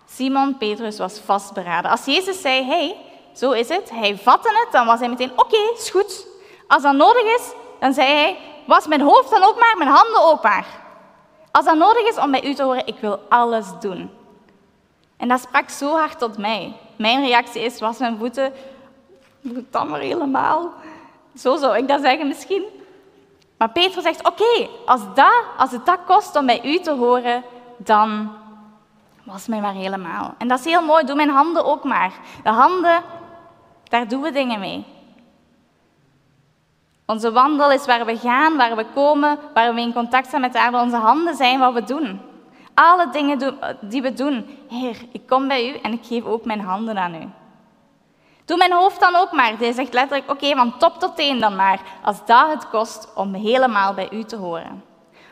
Simon 0.06 0.58
Petrus 0.58 0.98
was 0.98 1.20
vastberaden. 1.20 1.92
Als 1.92 2.06
Jezus 2.06 2.42
zei, 2.42 2.64
hey, 2.64 2.96
zo 3.36 3.52
is 3.52 3.70
het, 3.70 3.90
hij 3.90 4.18
vatte 4.18 4.50
het, 4.50 4.72
dan 4.72 4.86
was 4.86 5.00
hij 5.00 5.10
meteen, 5.10 5.32
oké, 5.36 5.58
is 5.78 5.90
goed. 5.90 6.28
Als 6.68 6.84
dat 6.84 6.96
nodig 6.96 7.24
is, 7.24 7.52
dan 7.80 7.94
zei 7.94 8.08
hij, 8.08 8.38
was 8.66 8.88
mijn 8.88 9.02
hoofd 9.02 9.30
dan 9.30 9.44
ook 9.44 9.60
maar, 9.60 9.76
mijn 9.78 9.90
handen 9.90 10.24
ook 10.24 10.44
maar. 10.44 10.66
Als 11.52 11.66
dat 11.66 11.78
nodig 11.78 12.08
is 12.08 12.18
om 12.18 12.32
bij 12.32 12.44
u 12.44 12.54
te 12.54 12.64
horen, 12.64 12.88
ik 12.88 12.98
wil 13.00 13.20
alles 13.30 13.66
doen. 13.80 14.12
En 15.18 15.28
dat 15.28 15.42
sprak 15.42 15.70
zo 15.70 15.96
hard 15.96 16.20
tot 16.20 16.38
mij. 16.38 16.74
Mijn 17.00 17.22
reactie 17.22 17.62
is, 17.62 17.80
was 17.80 17.98
mijn 17.98 18.18
voeten 18.18 18.54
het 19.54 19.72
dan 19.72 19.90
maar 19.90 20.00
helemaal. 20.00 20.72
Zo 21.36 21.58
zou 21.58 21.78
ik 21.78 21.88
dat 21.88 22.02
zeggen 22.02 22.28
misschien. 22.28 22.64
Maar 23.58 23.70
Peter 23.70 24.02
zegt, 24.02 24.28
oké, 24.28 24.68
als, 24.86 25.02
dat, 25.16 25.44
als 25.58 25.72
het 25.72 25.86
dat 25.86 26.00
kost 26.06 26.36
om 26.36 26.46
bij 26.46 26.62
u 26.64 26.80
te 26.80 26.92
horen, 26.92 27.44
dan 27.78 28.32
was 29.24 29.48
mij 29.48 29.60
maar 29.60 29.74
helemaal. 29.74 30.36
En 30.38 30.48
dat 30.48 30.60
is 30.60 30.66
heel 30.66 30.82
mooi, 30.82 31.06
doe 31.06 31.16
mijn 31.16 31.30
handen 31.30 31.66
ook 31.66 31.84
maar. 31.84 32.14
De 32.44 32.50
handen, 32.50 33.02
daar 33.84 34.08
doen 34.08 34.22
we 34.22 34.32
dingen 34.32 34.60
mee. 34.60 34.86
Onze 37.06 37.32
wandel 37.32 37.72
is 37.72 37.86
waar 37.86 38.06
we 38.06 38.18
gaan, 38.18 38.58
waar 38.58 38.76
we 38.76 38.86
komen, 38.94 39.40
waar 39.54 39.74
we 39.74 39.82
in 39.82 39.94
contact 39.94 40.28
staan 40.28 40.42
met 40.42 40.54
de 40.54 40.60
aarde. 40.60 40.78
Onze 40.78 40.98
handen 40.98 41.36
zijn 41.36 41.60
wat 41.60 41.74
we 41.74 41.84
doen. 41.84 42.29
Alle 42.82 43.10
dingen 43.10 43.58
die 43.82 44.02
we 44.02 44.14
doen. 44.14 44.60
Heer, 44.70 44.98
ik 45.12 45.28
kom 45.28 45.48
bij 45.48 45.70
u 45.70 45.76
en 45.82 45.94
ik 45.94 46.06
geef 46.06 46.24
ook 46.24 46.46
mijn 46.46 46.62
handen 46.62 46.98
aan 46.98 47.16
u. 47.16 47.28
Doe 48.46 48.58
mijn 48.58 48.72
hoofd 48.72 49.00
dan 49.00 49.16
ook 49.16 49.32
maar. 49.32 49.58
Hij 49.58 49.72
zegt 49.72 49.94
letterlijk, 49.94 50.32
oké, 50.32 50.56
van 50.56 50.78
top 50.78 51.00
tot 51.00 51.16
teen 51.16 51.40
dan 51.40 51.56
maar. 51.56 51.82
Als 52.04 52.26
dat 52.26 52.52
het 52.52 52.70
kost 52.70 53.14
om 53.16 53.34
helemaal 53.34 53.94
bij 53.94 54.10
u 54.12 54.24
te 54.24 54.36
horen. 54.36 54.84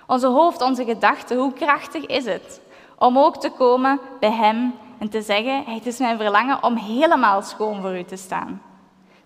Onze 0.07 0.27
hoofd, 0.27 0.61
onze 0.61 0.85
gedachten, 0.85 1.37
hoe 1.37 1.53
krachtig 1.53 2.05
is 2.05 2.25
het 2.25 2.61
om 2.97 3.17
ook 3.17 3.37
te 3.37 3.49
komen 3.49 3.99
bij 4.19 4.31
Hem 4.31 4.75
en 4.99 5.09
te 5.09 5.21
zeggen, 5.21 5.63
het 5.65 5.85
is 5.85 5.97
mijn 5.97 6.17
verlangen 6.17 6.63
om 6.63 6.75
helemaal 6.75 7.41
schoon 7.41 7.81
voor 7.81 7.97
u 7.97 8.03
te 8.03 8.15
staan. 8.15 8.61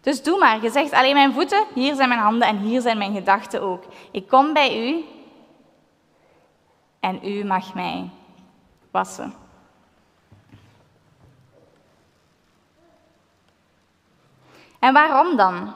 Dus 0.01 0.23
doe 0.23 0.37
maar. 0.39 0.63
Je 0.63 0.69
zegt 0.69 0.91
alleen 0.91 1.13
mijn 1.13 1.33
voeten, 1.33 1.63
hier 1.73 1.95
zijn 1.95 2.09
mijn 2.09 2.21
handen 2.21 2.47
en 2.47 2.57
hier 2.57 2.81
zijn 2.81 2.97
mijn 2.97 3.13
gedachten 3.13 3.61
ook. 3.61 3.83
Ik 4.11 4.27
kom 4.27 4.53
bij 4.53 4.89
u 4.89 5.05
en 7.01 7.20
u 7.27 7.43
mag 7.43 7.74
mij 7.74 8.10
wassen. 8.91 9.34
En 14.79 14.93
waarom 14.93 15.36
dan? 15.38 15.74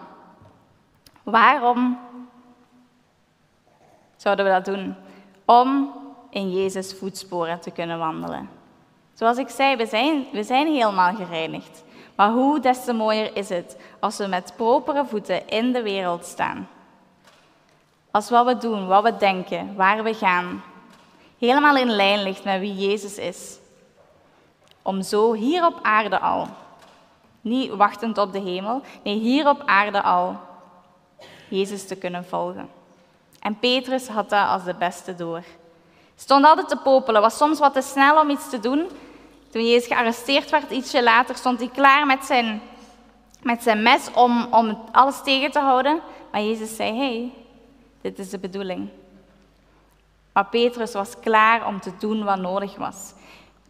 Waarom 1.23 1.99
zouden 4.15 4.45
we 4.45 4.51
dat 4.51 4.65
doen? 4.65 4.95
Om 5.45 5.93
in 6.29 6.51
Jezus' 6.51 6.93
voetsporen 6.93 7.59
te 7.59 7.71
kunnen 7.71 7.99
wandelen. 7.99 8.49
Zoals 9.13 9.37
ik 9.37 9.49
zei, 9.49 9.75
we 9.75 9.85
zijn, 9.85 10.25
we 10.31 10.43
zijn 10.43 10.67
helemaal 10.67 11.15
gereinigd. 11.15 11.83
Maar 12.15 12.29
hoe 12.29 12.59
des 12.59 12.83
te 12.83 12.93
mooier 12.93 13.35
is 13.35 13.49
het 13.49 13.77
als 13.99 14.17
we 14.17 14.27
met 14.27 14.53
propere 14.55 15.05
voeten 15.05 15.47
in 15.47 15.71
de 15.71 15.81
wereld 15.81 16.25
staan. 16.25 16.67
Als 18.11 18.29
wat 18.29 18.45
we 18.45 18.57
doen, 18.57 18.87
wat 18.87 19.03
we 19.03 19.17
denken, 19.17 19.75
waar 19.75 20.03
we 20.03 20.13
gaan, 20.13 20.63
helemaal 21.39 21.77
in 21.77 21.89
lijn 21.89 22.23
ligt 22.23 22.43
met 22.43 22.59
wie 22.59 22.75
Jezus 22.75 23.17
is. 23.17 23.57
Om 24.81 25.01
zo 25.01 25.33
hier 25.33 25.65
op 25.65 25.79
aarde 25.81 26.19
al 26.19 26.47
niet 27.45 27.71
wachtend 27.75 28.17
op 28.17 28.33
de 28.33 28.39
hemel, 28.39 28.81
nee, 29.03 29.19
hier 29.19 29.49
op 29.49 29.61
aarde 29.65 30.01
al 30.01 30.37
Jezus 31.49 31.87
te 31.87 31.95
kunnen 31.95 32.25
volgen. 32.25 32.69
En 33.39 33.59
Petrus 33.59 34.07
had 34.07 34.29
dat 34.29 34.47
als 34.47 34.63
de 34.63 34.73
beste 34.73 35.15
door. 35.15 35.43
Stond 36.15 36.45
altijd 36.45 36.69
te 36.69 36.77
popelen, 36.77 37.21
was 37.21 37.37
soms 37.37 37.59
wat 37.59 37.73
te 37.73 37.81
snel 37.81 38.19
om 38.19 38.29
iets 38.29 38.49
te 38.49 38.59
doen. 38.59 38.89
Toen 39.51 39.67
Jezus 39.67 39.87
gearresteerd 39.87 40.49
werd, 40.49 40.71
ietsje 40.71 41.03
later, 41.03 41.35
stond 41.35 41.59
hij 41.59 41.69
klaar 41.69 42.05
met 42.05 42.25
zijn, 42.25 42.61
met 43.41 43.63
zijn 43.63 43.83
mes 43.83 44.11
om, 44.13 44.47
om 44.53 44.83
alles 44.91 45.21
tegen 45.23 45.51
te 45.51 45.59
houden. 45.59 45.99
Maar 46.31 46.41
Jezus 46.41 46.75
zei, 46.75 46.97
hey, 46.97 47.33
dit 48.01 48.19
is 48.19 48.29
de 48.29 48.39
bedoeling. 48.39 48.89
Maar 50.35 50.45
Petrus 50.45 50.93
was 50.93 51.19
klaar 51.19 51.67
om 51.67 51.79
te 51.79 51.91
doen 51.99 52.23
wat 52.23 52.39
nodig 52.39 52.75
was. 52.75 53.13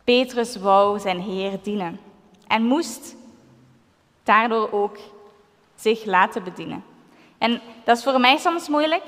Petrus 0.04 0.56
wou 0.56 1.00
zijn 1.00 1.22
Heer 1.22 1.60
dienen 1.62 2.00
en 2.48 2.64
moest 2.64 3.16
daardoor 4.24 4.72
ook 4.72 4.98
zich 5.76 6.06
laten 6.06 6.44
bedienen. 6.44 6.84
En 7.38 7.62
dat 7.84 7.98
is 7.98 8.04
voor 8.04 8.20
mij 8.20 8.38
soms 8.38 8.70
moeilijk. 8.70 9.04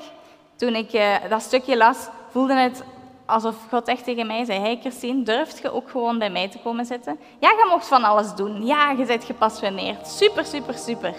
Toen 0.56 0.74
ik 0.74 0.92
uh, 0.92 1.14
dat 1.28 1.42
stukje 1.42 1.76
las, 1.76 2.08
voelde 2.30 2.54
het 2.54 2.84
alsof 3.26 3.56
God 3.70 3.88
echt 3.88 4.04
tegen 4.04 4.26
mij 4.26 4.44
zei: 4.44 4.60
Hey 4.60 4.78
Christine, 4.80 5.22
durft 5.22 5.58
je 5.58 5.72
ook 5.72 5.90
gewoon 5.90 6.18
bij 6.18 6.30
mij 6.30 6.48
te 6.48 6.58
komen 6.58 6.86
zitten? 6.86 7.18
Ja, 7.38 7.48
je 7.48 7.66
mocht 7.70 7.88
van 7.88 8.04
alles 8.04 8.34
doen. 8.34 8.66
Ja, 8.66 8.90
je 8.90 9.04
bent 9.04 9.24
gepassioneerd. 9.24 10.06
Super, 10.06 10.44
super, 10.44 10.74
super. 10.74 11.14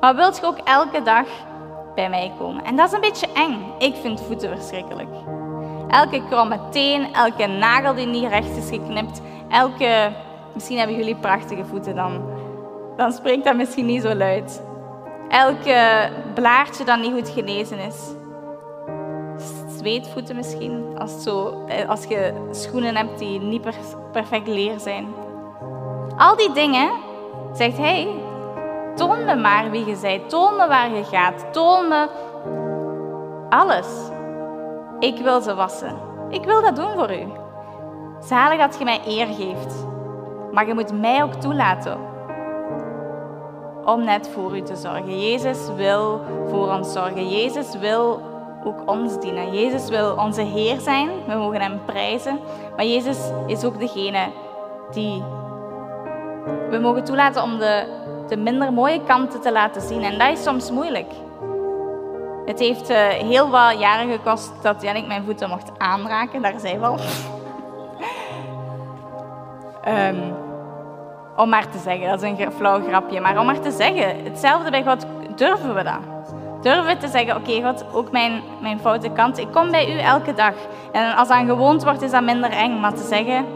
Maar 0.00 0.16
wilt 0.16 0.36
je 0.36 0.46
ook 0.46 0.58
elke 0.58 1.02
dag 1.02 1.26
bij 1.94 2.10
mij 2.10 2.32
komen? 2.38 2.64
En 2.64 2.76
dat 2.76 2.86
is 2.86 2.92
een 2.92 3.00
beetje 3.00 3.32
eng. 3.32 3.72
Ik 3.78 3.94
vind 3.94 4.20
voeten 4.20 4.56
verschrikkelijk. 4.56 5.35
Elke 5.88 6.22
kromme 6.28 6.58
teen, 6.70 7.14
elke 7.14 7.46
nagel 7.46 7.94
die 7.94 8.06
niet 8.06 8.28
recht 8.28 8.56
is 8.56 8.68
geknipt, 8.68 9.20
elke... 9.48 10.12
Misschien 10.54 10.78
hebben 10.78 10.96
jullie 10.96 11.16
prachtige 11.16 11.64
voeten, 11.64 11.94
dan, 11.94 12.22
dan 12.96 13.12
spreekt 13.12 13.44
dat 13.44 13.56
misschien 13.56 13.86
niet 13.86 14.02
zo 14.02 14.14
luid. 14.14 14.62
Elke 15.28 16.10
blaartje 16.34 16.84
dat 16.84 17.00
niet 17.00 17.12
goed 17.12 17.28
genezen 17.28 17.78
is. 17.78 18.14
Zweetvoeten 19.78 20.36
misschien, 20.36 20.98
als, 20.98 21.22
zo, 21.22 21.64
eh, 21.66 21.88
als 21.88 22.04
je 22.04 22.48
schoenen 22.50 22.96
hebt 22.96 23.18
die 23.18 23.40
niet 23.40 23.62
perfect 24.12 24.46
leer 24.46 24.80
zijn. 24.80 25.06
Al 26.16 26.36
die 26.36 26.52
dingen 26.52 26.90
zegt 27.52 27.76
hij, 27.76 28.08
toon 28.94 29.24
me 29.24 29.34
maar 29.34 29.70
wie 29.70 29.86
je 29.86 29.98
bent, 30.02 30.28
toon 30.28 30.56
me 30.56 30.66
waar 30.66 30.90
je 30.90 31.04
gaat, 31.04 31.52
toon 31.52 31.88
me 31.88 32.08
alles. 33.48 33.86
Ik 34.98 35.18
wil 35.18 35.40
ze 35.40 35.54
wassen. 35.54 35.96
Ik 36.30 36.44
wil 36.44 36.62
dat 36.62 36.76
doen 36.76 36.92
voor 36.94 37.12
u. 37.12 37.26
Zalig 38.20 38.58
dat 38.58 38.78
je 38.78 38.84
mij 38.84 39.00
eer 39.06 39.26
geeft. 39.26 39.86
Maar 40.52 40.66
je 40.66 40.74
moet 40.74 41.00
mij 41.00 41.22
ook 41.22 41.34
toelaten 41.34 41.98
om 43.84 44.04
net 44.04 44.28
voor 44.28 44.56
u 44.56 44.62
te 44.62 44.76
zorgen. 44.76 45.20
Jezus 45.20 45.68
wil 45.76 46.20
voor 46.48 46.68
ons 46.68 46.92
zorgen. 46.92 47.28
Jezus 47.28 47.78
wil 47.78 48.20
ook 48.64 48.90
ons 48.90 49.20
dienen. 49.20 49.52
Jezus 49.52 49.88
wil 49.88 50.14
onze 50.14 50.42
Heer 50.42 50.80
zijn. 50.80 51.08
We 51.26 51.34
mogen 51.34 51.60
Hem 51.60 51.80
prijzen. 51.84 52.38
Maar 52.76 52.84
Jezus 52.84 53.18
is 53.46 53.64
ook 53.64 53.78
degene 53.78 54.26
die 54.90 55.22
we 56.70 56.78
mogen 56.78 57.04
toelaten 57.04 57.42
om 57.42 57.58
de, 57.58 57.86
de 58.28 58.36
minder 58.36 58.72
mooie 58.72 59.04
kanten 59.04 59.40
te 59.40 59.52
laten 59.52 59.82
zien. 59.82 60.02
En 60.02 60.18
dat 60.18 60.32
is 60.32 60.42
soms 60.42 60.70
moeilijk. 60.70 61.10
Het 62.46 62.58
heeft 62.58 62.90
uh, 62.90 62.96
heel 63.08 63.50
wat 63.50 63.78
jaren 63.78 64.12
gekost 64.12 64.52
dat 64.62 64.82
Jannik 64.82 65.06
mijn 65.06 65.24
voeten 65.24 65.48
mocht 65.48 65.70
aanraken, 65.78 66.42
daar 66.42 66.60
zijn 66.60 66.80
we 66.80 66.86
al. 66.86 66.98
um, 69.88 70.34
om 71.42 71.48
maar 71.48 71.68
te 71.70 71.78
zeggen, 71.78 72.08
dat 72.08 72.22
is 72.22 72.30
een 72.30 72.52
flauw 72.52 72.82
grapje, 72.82 73.20
maar 73.20 73.38
om 73.38 73.46
maar 73.46 73.60
te 73.60 73.70
zeggen, 73.70 74.24
hetzelfde 74.24 74.70
bij 74.70 74.84
God, 74.84 75.06
durven 75.36 75.74
we 75.74 75.82
dat? 75.82 76.00
Durven 76.62 76.98
te 76.98 77.08
zeggen, 77.08 77.36
oké 77.36 77.62
God, 77.62 77.84
ook 77.92 78.10
mijn, 78.10 78.42
mijn 78.60 78.78
foute 78.78 79.10
kant, 79.10 79.38
ik 79.38 79.52
kom 79.52 79.70
bij 79.70 79.94
u 79.94 79.98
elke 79.98 80.34
dag. 80.34 80.54
En 80.92 81.16
als 81.16 81.28
dat 81.28 81.38
gewoond 81.46 81.84
wordt, 81.84 82.02
is 82.02 82.10
dat 82.10 82.22
minder 82.22 82.50
eng, 82.50 82.80
maar 82.80 82.94
te 82.94 83.02
zeggen, 83.02 83.46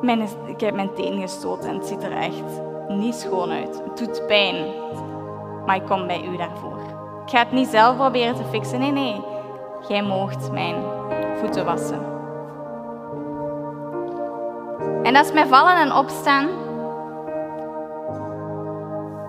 mijn, 0.00 0.28
ik 0.46 0.60
heb 0.60 0.74
mijn 0.74 0.94
teen 0.94 1.20
gestoten 1.20 1.68
en 1.68 1.74
het 1.74 1.86
ziet 1.86 2.02
er 2.02 2.16
echt 2.16 2.60
niet 2.88 3.14
schoon 3.14 3.50
uit. 3.50 3.82
Het 3.84 3.98
doet 3.98 4.26
pijn, 4.26 4.56
maar 5.66 5.76
ik 5.76 5.86
kom 5.86 6.06
bij 6.06 6.24
u 6.32 6.36
daarvoor. 6.36 6.95
Ik 7.26 7.32
ga 7.32 7.38
het 7.38 7.52
niet 7.52 7.68
zelf 7.68 7.96
proberen 7.96 8.34
te 8.34 8.44
fixen. 8.50 8.78
Nee, 8.78 8.92
nee. 8.92 9.24
Jij 9.88 10.02
moogt 10.02 10.52
mijn 10.52 10.74
voeten 11.40 11.64
wassen. 11.64 12.00
En 15.02 15.14
dat 15.14 15.24
is 15.24 15.32
met 15.32 15.48
vallen 15.48 15.76
en 15.76 15.92
opstaan. 15.92 16.48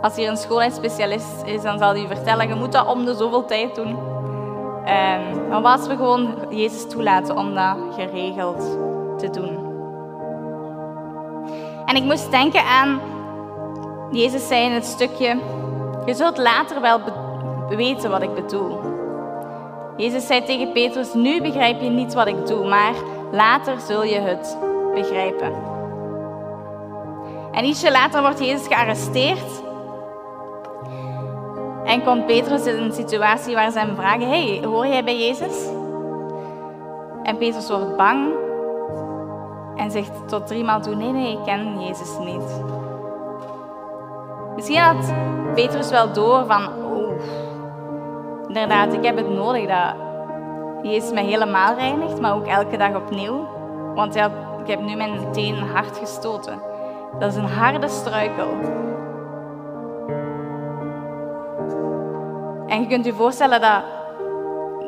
Als 0.02 0.15
hier 0.15 0.30
een 0.30 0.38
schoolheidsspecialist 0.38 1.43
is, 1.45 1.62
dan 1.62 1.78
zal 1.78 1.89
hij 1.89 2.08
vertellen, 2.08 2.48
je 2.48 2.56
moet 2.56 2.72
dat 2.72 2.88
om 2.88 3.06
de 3.06 3.15
zoveel 3.15 3.45
tijd 3.45 3.76
doen. 3.76 3.89
Um, 3.89 5.48
maar 5.50 5.63
als 5.63 5.88
we 5.88 5.95
gewoon 5.95 6.36
Jezus 6.50 6.89
toelaten 6.89 7.38
om 7.38 7.56
dat 7.56 7.78
geregeld 7.95 8.78
te 9.17 9.30
doen. 9.30 9.65
En 11.86 11.95
ik 11.95 12.04
moest 12.04 12.32
denken 12.32 12.63
aan, 12.63 13.02
Jezus 14.12 14.48
zei 14.48 14.65
in 14.65 14.72
het 14.72 14.86
stukje, 14.86 15.39
je 16.06 16.13
zult 16.13 16.38
later 16.38 16.82
wel 16.82 17.00
weten 17.75 18.10
wat 18.10 18.21
ik 18.21 18.34
bedoel. 18.34 18.80
Jezus 19.97 20.27
zei 20.27 20.43
tegen 20.43 20.71
Petrus, 20.71 21.13
nu 21.13 21.41
begrijp 21.41 21.82
je 21.82 21.89
niet 21.89 22.13
wat 22.13 22.27
ik 22.27 22.47
doe, 22.47 22.67
maar 22.67 22.93
later 23.32 23.80
zul 23.80 24.03
je 24.03 24.19
het 24.19 24.58
begrijpen. 24.93 25.53
En 27.51 27.65
ietsje 27.65 27.91
later 27.91 28.21
wordt 28.21 28.39
Jezus 28.39 28.67
gearresteerd. 28.67 29.65
En 31.84 32.03
komt 32.03 32.25
Petrus 32.25 32.65
in 32.65 32.84
een 32.84 32.93
situatie 32.93 33.56
waar 33.56 33.71
ze 33.71 33.80
hem 33.80 33.95
vragen, 33.95 34.30
hey, 34.30 34.62
hoor 34.65 34.88
jij 34.88 35.03
bij 35.03 35.17
Jezus? 35.17 35.67
En 37.23 37.38
Petrus 37.38 37.69
wordt 37.69 37.97
bang 37.97 38.34
en 39.75 39.91
zegt 39.91 40.27
tot 40.27 40.47
driemaal 40.47 40.82
toe, 40.82 40.95
nee, 40.95 41.12
nee, 41.12 41.32
ik 41.32 41.43
ken 41.45 41.82
Jezus 41.82 42.17
niet. 42.19 42.62
Misschien 44.56 44.77
had 44.77 45.13
Petrus 45.53 45.89
wel 45.89 46.13
door 46.13 46.45
van, 46.45 46.69
inderdaad, 48.48 48.94
ik 48.94 49.04
heb 49.04 49.18
het 49.18 49.30
nodig 49.30 49.68
dat 49.68 49.96
Jezus 50.92 51.12
mij 51.12 51.26
helemaal 51.26 51.76
reinigt, 51.76 52.22
maar 52.22 52.36
ook 52.36 52.46
elke 52.46 52.78
dag 52.78 52.96
opnieuw. 52.96 53.48
Want 53.96 54.14
ja, 54.14 54.32
ik 54.62 54.68
heb 54.68 54.82
nu 54.82 54.96
mijn 54.96 55.32
teen 55.32 55.56
hard 55.56 55.98
gestoten. 55.98 56.62
Dat 57.20 57.32
is 57.32 57.38
een 57.38 57.50
harde 57.50 57.88
struikel. 57.88 58.48
En 62.68 62.82
je 62.82 62.88
kunt 62.88 63.06
je 63.06 63.14
voorstellen 63.14 63.62
dat, 63.62 63.84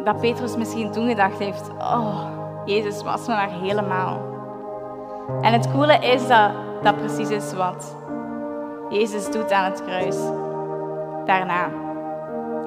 dat 0.03 0.19
Petrus 0.19 0.57
misschien 0.57 0.91
toen 0.91 1.07
gedacht 1.07 1.39
heeft: 1.39 1.69
Oh, 1.77 2.25
Jezus 2.65 3.03
was 3.03 3.27
me 3.27 3.33
maar 3.33 3.51
helemaal. 3.61 4.19
En 5.41 5.53
het 5.53 5.71
coole 5.71 5.99
is 5.99 6.27
dat 6.27 6.51
dat 6.83 6.97
precies 6.97 7.29
is 7.29 7.53
wat 7.53 7.95
Jezus 8.89 9.31
doet 9.31 9.51
aan 9.51 9.71
het 9.71 9.83
kruis. 9.83 10.17
Daarna. 11.25 11.88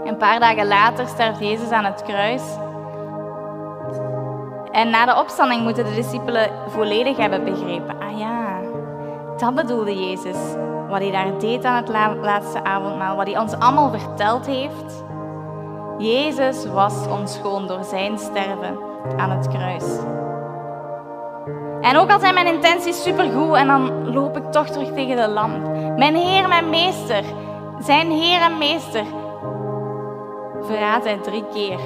Een 0.05 0.17
paar 0.17 0.41
dagen 0.41 0.67
later 0.67 1.07
sterft 1.07 1.38
Jezus 1.38 1.71
aan 1.71 1.85
het 1.85 2.03
kruis. 2.03 2.43
En 4.73 4.91
na 4.91 5.07
de 5.07 5.21
opstanding 5.21 5.62
moeten 5.62 5.85
de 5.85 5.95
discipelen 5.95 6.51
volledig 6.69 7.17
hebben 7.17 7.45
begrepen. 7.45 8.01
Ah 8.01 8.19
ja, 8.19 8.61
dat 9.37 9.55
bedoelde 9.55 10.09
Jezus. 10.09 10.37
Wat 10.88 11.01
hij 11.01 11.11
daar 11.11 11.38
deed 11.38 11.65
aan 11.65 11.77
het 11.85 12.17
laatste 12.23 12.65
avondmaal. 12.65 13.17
Wat 13.17 13.27
hij 13.27 13.38
ons 13.38 13.53
allemaal 13.53 13.91
verteld 13.91 14.47
heeft. 14.47 15.05
Jezus 15.99 16.67
was 16.67 17.07
ons 17.09 17.38
gewoon 17.38 17.67
door 17.67 17.85
zijn 17.85 18.19
sterven 18.19 18.79
aan 19.17 19.31
het 19.31 19.49
kruis. 19.49 19.85
En 21.81 21.97
ook 21.97 22.11
al 22.11 22.21
zijn 22.21 22.35
mijn 22.35 22.55
intenties 22.55 23.03
supergoed 23.03 23.55
en 23.55 23.67
dan 23.67 24.12
loop 24.12 24.37
ik 24.37 24.53
toch 24.53 24.69
terug 24.69 24.93
tegen 24.93 25.17
de 25.17 25.29
lamp. 25.29 25.67
Mijn 25.97 26.15
Heer, 26.15 26.49
mijn 26.49 26.71
Meester, 26.71 27.25
zijn 27.79 28.11
Heer 28.11 28.41
en 28.41 28.59
Meester, 28.59 29.05
verraadt 30.73 31.05
hij 31.05 31.17
drie 31.17 31.45
keer. 31.53 31.79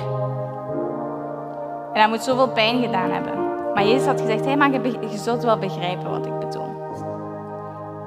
En 1.92 2.00
hij 2.00 2.08
moet 2.08 2.22
zoveel 2.22 2.48
pijn 2.48 2.82
gedaan 2.82 3.10
hebben. 3.10 3.44
Maar 3.74 3.84
Jezus 3.84 4.06
had 4.06 4.20
gezegd, 4.20 4.44
hey, 4.44 4.56
maar 4.56 4.72
je, 4.72 4.98
je 5.00 5.16
zult 5.16 5.42
wel 5.42 5.58
begrijpen 5.58 6.10
wat 6.10 6.26
ik 6.26 6.38
bedoel. 6.38 6.74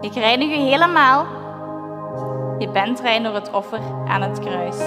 Ik 0.02 0.14
reinig 0.14 0.50
u 0.50 0.60
helemaal. 0.60 1.26
Je 2.58 2.70
bent 2.70 3.00
rein 3.00 3.24
door 3.24 3.34
het 3.34 3.52
offer 3.52 3.80
aan 4.08 4.22
het 4.22 4.40
kruis. 4.40 4.78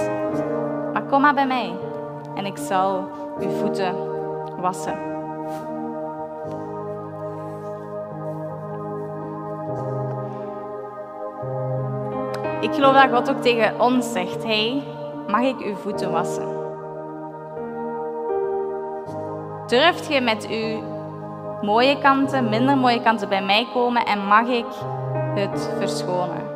Maar 0.92 1.02
kom 1.02 1.20
maar 1.20 1.34
bij 1.34 1.46
mij 1.46 1.72
en 2.34 2.46
ik 2.46 2.56
zal 2.56 3.08
uw 3.40 3.50
voeten 3.50 3.94
wassen. 4.60 5.10
Ik 12.60 12.74
geloof 12.74 12.94
dat 12.94 13.10
God 13.12 13.30
ook 13.30 13.42
tegen 13.42 13.80
ons 13.80 14.12
zegt: 14.12 14.44
Hey, 14.44 14.82
mag 15.28 15.40
ik 15.40 15.58
uw 15.58 15.74
voeten 15.74 16.12
wassen? 16.12 16.60
Durft 19.66 20.12
je 20.12 20.20
met 20.20 20.46
uw 20.50 20.82
mooie 21.62 21.98
kanten, 21.98 22.48
minder 22.48 22.76
mooie 22.76 23.02
kanten 23.02 23.28
bij 23.28 23.42
mij 23.42 23.68
komen 23.72 24.06
en 24.06 24.26
mag 24.26 24.46
ik 24.46 24.66
het 25.34 25.70
verschonen? 25.78 26.50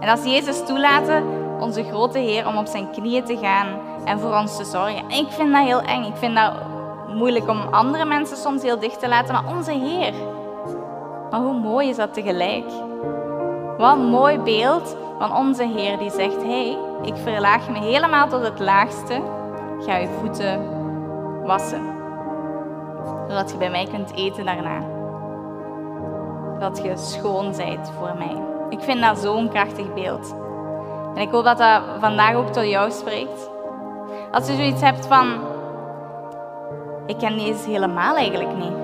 En 0.00 0.08
als 0.08 0.24
Jezus 0.24 0.66
toelaten, 0.66 1.24
onze 1.60 1.84
grote 1.84 2.18
Heer, 2.18 2.46
om 2.46 2.56
op 2.56 2.66
zijn 2.66 2.90
knieën 2.90 3.24
te 3.24 3.36
gaan 3.36 3.66
en 4.04 4.20
voor 4.20 4.36
ons 4.36 4.56
te 4.56 4.64
zorgen. 4.64 5.10
ik 5.10 5.26
vind 5.28 5.52
dat 5.52 5.64
heel 5.64 5.82
eng. 5.82 6.04
Ik 6.04 6.16
vind 6.16 6.34
dat 6.34 6.52
moeilijk 7.08 7.48
om 7.48 7.60
andere 7.70 8.04
mensen 8.04 8.36
soms 8.36 8.62
heel 8.62 8.78
dicht 8.78 9.00
te 9.00 9.08
laten, 9.08 9.34
maar 9.34 9.56
onze 9.56 9.72
Heer. 9.72 10.12
Maar 11.30 11.40
hoe 11.40 11.60
mooi 11.60 11.88
is 11.88 11.96
dat 11.96 12.14
tegelijk? 12.14 12.64
Wat 13.78 13.96
een 13.96 14.04
mooi 14.04 14.38
beeld 14.38 14.96
van 15.28 15.36
onze 15.36 15.64
Heer 15.64 15.98
die 15.98 16.10
zegt: 16.10 16.42
hey, 16.42 16.78
ik 17.02 17.16
verlaag 17.16 17.68
me 17.68 17.78
helemaal 17.78 18.28
tot 18.28 18.42
het 18.42 18.58
laagste. 18.58 19.22
Ga 19.80 19.96
je 19.96 20.08
voeten 20.20 20.68
wassen. 21.46 21.82
Zodat 23.28 23.50
je 23.50 23.56
bij 23.56 23.70
mij 23.70 23.86
kunt 23.86 24.14
eten 24.14 24.44
daarna. 24.44 24.80
Dat 26.58 26.82
je 26.82 26.96
schoon 26.96 27.56
bent 27.56 27.92
voor 27.98 28.14
mij. 28.18 28.36
Ik 28.68 28.80
vind 28.80 29.00
dat 29.00 29.18
zo'n 29.18 29.48
krachtig 29.48 29.94
beeld. 29.94 30.34
En 31.14 31.20
ik 31.20 31.30
hoop 31.30 31.44
dat 31.44 31.58
dat 31.58 31.82
vandaag 32.00 32.34
ook 32.34 32.48
tot 32.48 32.68
jou 32.68 32.90
spreekt. 32.90 33.50
Als 34.32 34.46
je 34.46 34.54
zoiets 34.54 34.80
hebt 34.80 35.06
van, 35.06 35.26
ik 37.06 37.18
ken 37.18 37.40
Jezus 37.40 37.66
helemaal 37.66 38.16
eigenlijk 38.16 38.56
niet. 38.56 38.76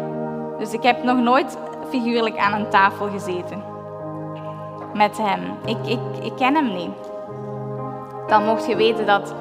Dus 0.59 0.73
ik 0.73 0.83
heb 0.83 1.03
nog 1.03 1.19
nooit 1.19 1.59
figuurlijk 1.89 2.39
aan 2.39 2.53
een 2.53 2.71
tafel 2.71 3.09
gezeten. 3.09 3.70
Met 4.95 5.19
hem. 5.19 5.41
Ik, 5.65 5.87
ik, 5.87 5.99
ik 6.23 6.33
ken 6.37 6.55
hem 6.55 6.75
niet. 6.75 7.11
Dan 8.27 8.45
mocht 8.45 8.67
je 8.67 8.77
weten 8.77 9.07
dat 9.07 9.35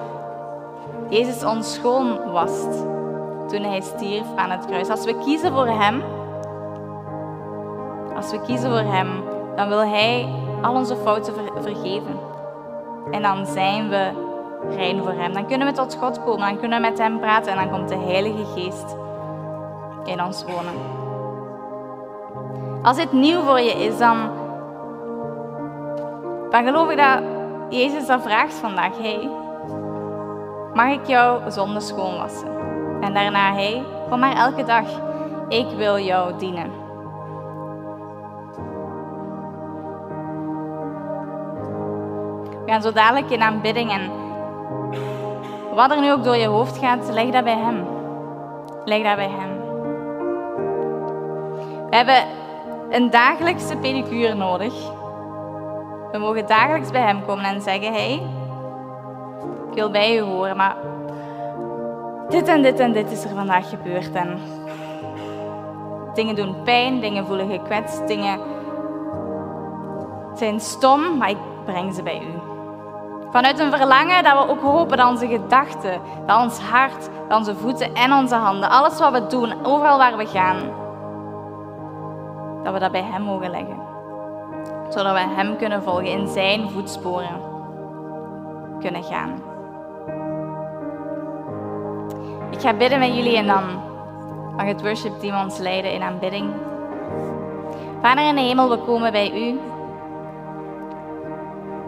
Jezus 1.09 1.43
ons 1.43 1.73
schoon 1.73 2.31
wast 2.31 2.85
toen 3.47 3.63
hij 3.63 3.81
stierf 3.81 4.25
aan 4.35 4.49
het 4.49 4.65
kruis. 4.65 4.89
Als 4.89 5.05
we 5.05 5.17
kiezen 5.23 5.53
voor 5.53 5.67
hem, 5.67 6.03
als 8.15 8.31
we 8.31 8.41
kiezen 8.41 8.69
voor 8.69 8.93
hem, 8.93 9.07
dan 9.55 9.67
wil 9.67 9.85
hij 9.85 10.29
al 10.61 10.75
onze 10.75 10.95
fouten 10.95 11.33
vergeven. 11.61 12.19
En 13.11 13.21
dan 13.21 13.45
zijn 13.45 13.89
we 13.89 14.11
rein 14.75 15.03
voor 15.03 15.13
hem. 15.13 15.33
Dan 15.33 15.47
kunnen 15.47 15.67
we 15.67 15.73
tot 15.73 15.97
God 15.99 16.23
komen, 16.23 16.39
dan 16.39 16.59
kunnen 16.59 16.81
we 16.81 16.87
met 16.87 16.97
hem 16.97 17.19
praten 17.19 17.51
en 17.51 17.57
dan 17.57 17.69
komt 17.69 17.89
de 17.89 17.97
Heilige 17.97 18.45
Geest 18.45 18.95
in 20.05 20.23
ons 20.23 20.43
wonen. 20.43 20.73
Als 22.81 22.97
dit 22.97 23.11
nieuw 23.11 23.41
voor 23.41 23.59
je 23.59 23.71
is, 23.71 23.97
dan, 23.97 24.29
dan 26.49 26.63
geloof 26.65 26.89
ik 26.89 26.97
dat 26.97 27.19
Jezus 27.69 28.05
dat 28.05 28.21
vraagt 28.21 28.53
vandaag. 28.53 28.97
Hey, 28.97 29.29
mag 30.73 30.91
ik 30.91 31.07
jouw 31.07 31.49
zonde 31.49 31.79
schoonwassen? 31.79 32.47
En 33.01 33.13
daarna, 33.13 33.53
hey, 33.53 33.83
kom 34.09 34.19
maar 34.19 34.35
elke 34.35 34.63
dag. 34.63 34.85
Ik 35.47 35.67
wil 35.77 35.99
jou 35.99 36.37
dienen. 36.37 36.71
We 42.65 42.75
gaan 42.75 42.81
zo 42.81 42.91
dadelijk 42.91 43.29
in 43.29 43.41
aanbidding 43.41 43.91
en 43.91 44.11
wat 45.73 45.91
er 45.91 45.99
nu 45.99 46.11
ook 46.11 46.23
door 46.23 46.35
je 46.35 46.47
hoofd 46.47 46.77
gaat, 46.77 47.09
leg 47.11 47.29
dat 47.29 47.43
bij 47.43 47.57
Hem. 47.57 47.87
Leg 48.85 49.03
dat 49.03 49.15
bij 49.15 49.29
Hem. 49.29 49.57
We 51.89 51.95
hebben 51.95 52.23
een 52.89 53.09
dagelijkse 53.09 53.77
pedicure 53.77 54.33
nodig. 54.33 54.73
We 56.11 56.17
mogen 56.17 56.47
dagelijks 56.47 56.91
bij 56.91 57.01
Hem 57.01 57.25
komen 57.25 57.45
en 57.45 57.61
zeggen: 57.61 57.93
Hey, 57.93 58.21
ik 59.69 59.73
wil 59.73 59.91
bij 59.91 60.17
u 60.17 60.21
horen, 60.21 60.57
maar 60.57 60.75
dit 62.29 62.47
en 62.47 62.61
dit 62.61 62.79
en 62.79 62.91
dit 62.91 63.11
is 63.11 63.23
er 63.23 63.35
vandaag 63.35 63.69
gebeurd. 63.69 64.11
En 64.11 64.39
dingen 66.13 66.35
doen 66.35 66.63
pijn, 66.63 66.99
dingen 66.99 67.25
voelen 67.25 67.49
gekwetst, 67.49 68.07
dingen 68.07 68.39
zijn 70.33 70.59
stom, 70.59 71.17
maar 71.17 71.29
ik 71.29 71.37
breng 71.65 71.93
ze 71.93 72.03
bij 72.03 72.19
u. 72.19 72.39
Vanuit 73.31 73.59
een 73.59 73.71
verlangen 73.71 74.23
dat 74.23 74.33
we 74.33 74.51
ook 74.51 74.61
hopen 74.61 74.97
dat 74.97 75.09
onze 75.09 75.27
gedachten, 75.27 76.01
dat 76.25 76.41
ons 76.41 76.59
hart, 76.59 77.09
dat 77.27 77.37
onze 77.37 77.55
voeten 77.55 77.93
en 77.93 78.13
onze 78.13 78.35
handen, 78.35 78.69
alles 78.69 78.99
wat 78.99 79.11
we 79.11 79.27
doen, 79.27 79.65
overal 79.65 79.97
waar 79.97 80.17
we 80.17 80.25
gaan, 80.25 80.57
dat 82.63 82.73
we 82.73 82.79
dat 82.79 82.91
bij 82.91 83.03
Hem 83.03 83.21
mogen 83.21 83.49
leggen. 83.49 83.88
Zodat 84.89 85.13
we 85.13 85.19
Hem 85.19 85.57
kunnen 85.57 85.83
volgen, 85.83 86.05
in 86.05 86.27
Zijn 86.27 86.69
voetsporen 86.69 87.41
kunnen 88.79 89.03
gaan. 89.03 89.41
Ik 92.51 92.61
ga 92.61 92.73
bidden 92.73 92.99
met 92.99 93.15
jullie 93.15 93.37
en 93.37 93.47
dan 93.47 93.63
mag 94.55 94.65
het 94.65 94.81
worship 94.81 95.19
team 95.19 95.43
ons 95.43 95.57
leiden 95.57 95.93
in 95.93 96.01
aanbidding. 96.01 96.49
Vader 98.01 98.27
in 98.27 98.35
de 98.35 98.41
hemel, 98.41 98.69
we 98.69 98.77
komen 98.77 99.11
bij 99.11 99.31
U. 99.31 99.59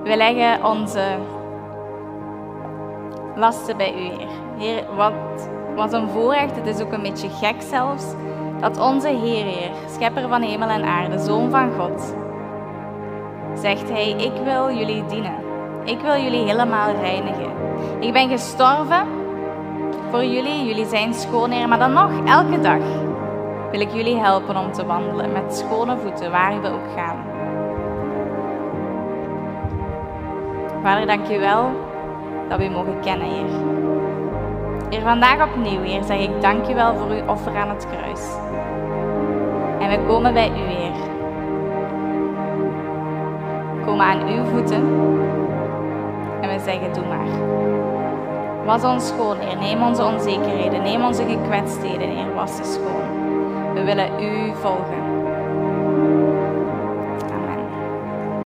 We 0.04 0.18
leggen 0.18 0.66
onze 0.66 1.18
lasten 3.36 3.78
bij 3.78 3.94
u, 3.94 3.98
Heer. 3.98 4.28
Heer, 4.58 4.96
wat, 4.96 5.14
wat 5.76 5.94
een 5.94 6.10
voorrecht, 6.10 6.56
het 6.56 6.68
is 6.68 6.82
ook 6.82 6.92
een 6.92 7.02
beetje 7.02 7.30
gek 7.30 7.62
zelfs, 7.62 8.06
dat 8.60 8.80
onze 8.80 9.08
Heer, 9.08 9.46
Heer, 9.46 9.72
schepper 9.90 10.28
van 10.28 10.42
hemel 10.42 10.70
en 10.70 10.84
aarde, 10.84 11.20
Zoon 11.20 11.50
van 11.50 11.72
God, 11.72 12.16
zegt 13.62 13.90
Hij, 13.90 14.10
ik 14.10 14.44
wil 14.44 14.76
jullie 14.76 15.06
dienen. 15.06 15.36
Ik 15.84 16.00
wil 16.00 16.22
jullie 16.22 16.46
helemaal 16.46 16.96
reinigen. 17.02 17.52
Ik 18.00 18.14
ben 18.14 18.30
gestorven 18.30 19.08
voor 20.12 20.24
jullie, 20.24 20.66
jullie 20.66 20.86
zijn 20.86 21.14
schoon, 21.14 21.68
maar 21.70 21.80
dan 21.80 21.94
nog, 21.94 22.12
elke 22.26 22.60
dag 22.60 22.82
wil 23.72 23.80
ik 23.80 23.92
jullie 23.92 24.18
helpen 24.18 24.58
om 24.58 24.72
te 24.72 24.86
wandelen 24.86 25.32
met 25.32 25.56
schone 25.56 25.98
voeten, 25.98 26.32
waar 26.32 26.62
we 26.62 26.68
ook 26.68 26.94
gaan. 26.96 27.18
Vader, 30.84 31.08
dank 31.08 31.30
u 31.30 31.40
wel 31.40 31.70
dat 32.50 32.58
we 32.58 32.66
u 32.66 32.70
mogen 32.70 33.00
kennen, 33.02 33.28
Heer. 33.28 33.46
Heer, 34.90 35.02
vandaag 35.02 35.44
opnieuw, 35.44 35.82
Heer, 35.82 36.04
zeg 36.04 36.20
ik 36.20 36.42
dank 36.42 36.68
u 36.68 36.76
wel 36.76 36.96
voor 36.96 37.10
uw 37.10 37.28
offer 37.28 37.56
aan 37.56 37.70
het 37.70 37.88
kruis. 37.88 38.22
En 39.80 39.90
we 39.90 40.08
komen 40.08 40.34
bij 40.34 40.50
u, 40.50 40.74
Heer. 40.74 41.01
Komen 43.92 44.06
aan 44.06 44.28
uw 44.28 44.44
voeten 44.44 44.84
en 46.42 46.50
we 46.50 46.60
zeggen, 46.66 46.94
doe 46.94 47.06
maar. 47.06 47.28
Was 48.66 48.84
ons 48.84 49.08
schoon, 49.08 49.38
Heer. 49.40 49.58
Neem 49.58 49.84
onze 49.84 50.04
onzekerheden, 50.04 50.82
neem 50.82 51.04
onze 51.04 51.24
gekwetstheden, 51.24 52.10
Heer. 52.10 52.34
Was 52.36 52.56
ze 52.56 52.64
schoon. 52.64 53.74
We 53.74 53.84
willen 53.84 54.24
u 54.24 54.56
volgen. 54.62 55.01